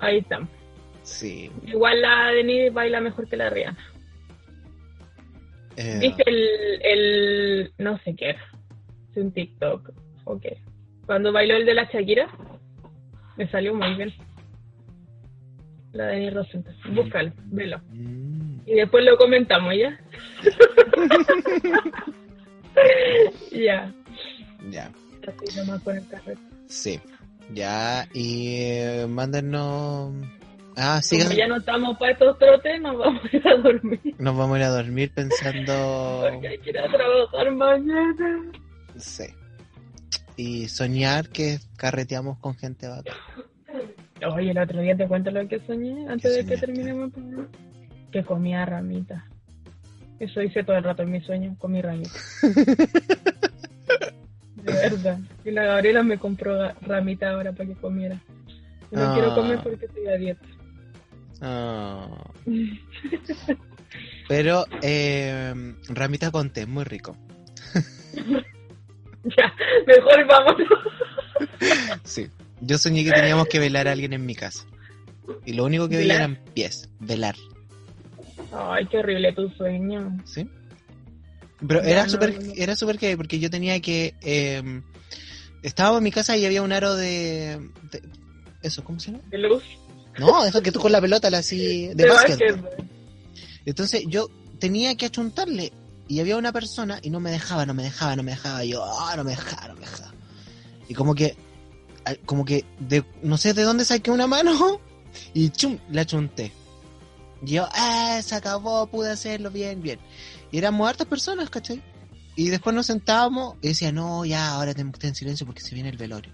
[0.00, 0.48] Ahí estamos.
[1.02, 1.50] Sí.
[1.66, 3.78] Igual la Denis baila mejor que la Rihanna.
[5.76, 8.30] Eh, ¿Viste el, el, no sé qué?
[8.30, 9.90] Es un TikTok.
[10.24, 10.58] ¿O qué?
[11.06, 12.28] Cuando bailó el de la Shakira,
[13.36, 14.12] me salió muy bien.
[15.92, 16.76] La de Denis Rosenthal.
[16.92, 17.80] Búscalo, velo.
[17.90, 19.98] mm, Y después lo comentamos, ¿ya?
[23.52, 23.92] ya.
[24.70, 24.90] ya.
[25.26, 26.40] Así nomás con el carrete.
[26.66, 27.00] Sí.
[27.52, 28.06] Ya.
[28.12, 30.12] Y eh, mándenos.
[30.76, 34.00] Ah, Como ya no estamos para estos trotes, nos vamos a ir a dormir.
[34.18, 36.28] Nos vamos a ir a dormir pensando.
[36.32, 38.42] Porque hay que ir a trabajar mañana.
[38.96, 39.24] Sí.
[40.36, 43.16] Y soñar que carreteamos con gente bacana.
[44.34, 46.66] Oye, el otro día te cuento lo que soñé antes de que soñaste?
[46.66, 47.48] terminemos el programa.
[48.10, 49.26] Que comía ramita.
[50.18, 52.10] Eso hice todo el rato en mi sueño, comí ramita.
[54.56, 55.18] De verdad.
[55.44, 58.18] Y la Gabriela me compró ramita ahora para que comiera.
[58.90, 59.12] No Ah.
[59.14, 60.40] quiero comer porque estoy a dieta.
[61.46, 62.08] Ah.
[64.28, 65.52] Pero, eh,
[65.88, 67.16] ramita con té, muy rico.
[69.24, 69.54] ya,
[69.86, 70.54] mejor vamos.
[72.04, 72.28] Sí.
[72.60, 74.64] Yo soñé que teníamos que velar a alguien en mi casa.
[75.44, 76.88] Y lo único que veía eran pies.
[77.00, 77.34] Velar.
[78.52, 80.16] Ay, qué horrible tu sueño.
[80.24, 80.48] ¿Sí?
[81.66, 82.52] Pero Ya, era no, súper no.
[82.56, 84.62] era súper que porque yo tenía que eh,
[85.62, 87.58] estaba en mi casa y había un aro de,
[87.90, 88.02] de-
[88.62, 89.24] eso, ¿cómo se llama?
[89.30, 89.62] De luz.
[90.18, 92.62] No, eso que tú con la pelota la así de, básquet.
[93.64, 95.72] Entonces yo tenía que achuntarle
[96.06, 98.64] y había una persona y no me dejaba, no me dejaba, no me dejaba.
[98.64, 100.12] Y yo, ah, no me dejaba, no me dejaba.
[100.88, 101.36] Y como que,
[102.04, 104.80] ah, como que, de, no sé de dónde saqué una mano
[105.34, 106.52] y chum, la achunté.
[107.44, 109.98] Y yo, ah, se acabó, pude hacerlo bien, bien.
[110.52, 111.82] Y éramos hartas personas, ¿cachai?
[112.36, 115.60] Y después nos sentábamos y decía, no, ya, ahora tenemos que estar en silencio porque
[115.60, 116.32] se viene el velorio.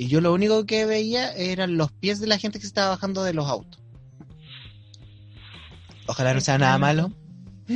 [0.00, 2.90] Y yo lo único que veía eran los pies de la gente que se estaba
[2.90, 3.82] bajando de los autos.
[6.06, 7.10] Ojalá no sea nada malo.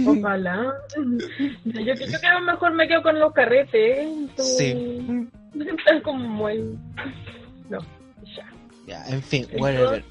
[0.06, 0.72] Ojalá.
[1.64, 3.74] Yo, yo creo que a lo mejor me quedo con los carretes.
[3.74, 4.28] ¿eh?
[4.36, 5.28] Sí.
[6.04, 6.78] Como muy...
[7.68, 7.80] No,
[8.36, 8.48] ya.
[8.86, 9.44] Ya, en fin.
[9.50, 10.04] Entonces,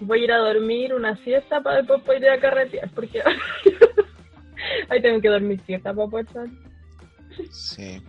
[0.00, 3.22] voy a ir a dormir una siesta para después poder ir a carretear, porque
[4.88, 6.58] ahí tengo que dormir siesta para poder salir.
[7.52, 8.02] Sí.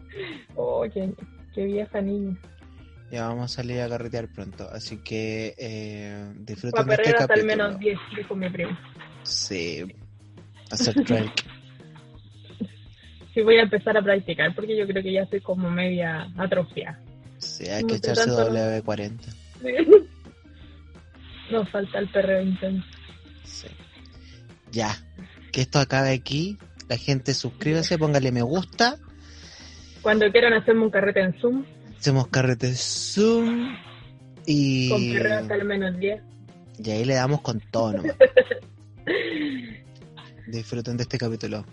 [0.55, 1.13] Oh, qué,
[1.53, 2.37] qué vieja niña.
[3.11, 7.45] Ya vamos a salir a carretear pronto, así que eh, disfruten de este capítulo.
[7.45, 8.77] menos 10, dijo mi primo.
[9.23, 9.83] Sí.
[10.71, 11.45] Hacer track.
[13.33, 16.99] Sí, voy a empezar a practicar porque yo creo que ya estoy como media atrofiada.
[17.37, 19.19] Sí, hay que echarse tanto, W40.
[21.51, 22.87] Nos falta el perreo intenso.
[23.43, 23.67] Sí.
[24.71, 24.95] Ya.
[25.51, 26.57] Que esto acabe aquí.
[26.87, 28.97] La gente suscríbase, póngale me gusta.
[30.01, 31.63] Cuando quieran hacerme un carrete en Zoom,
[32.01, 33.75] Hacemos carrete Zoom.
[34.47, 36.19] Y, con perreo hasta el menos 10.
[36.79, 38.15] y ahí le damos con todo nomás.
[40.47, 41.63] Disfruten de este capítulo.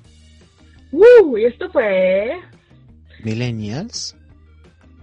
[0.93, 1.39] ¡Uh!
[1.39, 2.39] Y esto fue
[3.25, 4.15] Millennials.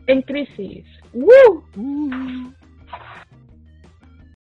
[0.06, 0.86] En Crisis.
[1.14, 1.64] ¡Uh!
[1.76, 2.54] Uh.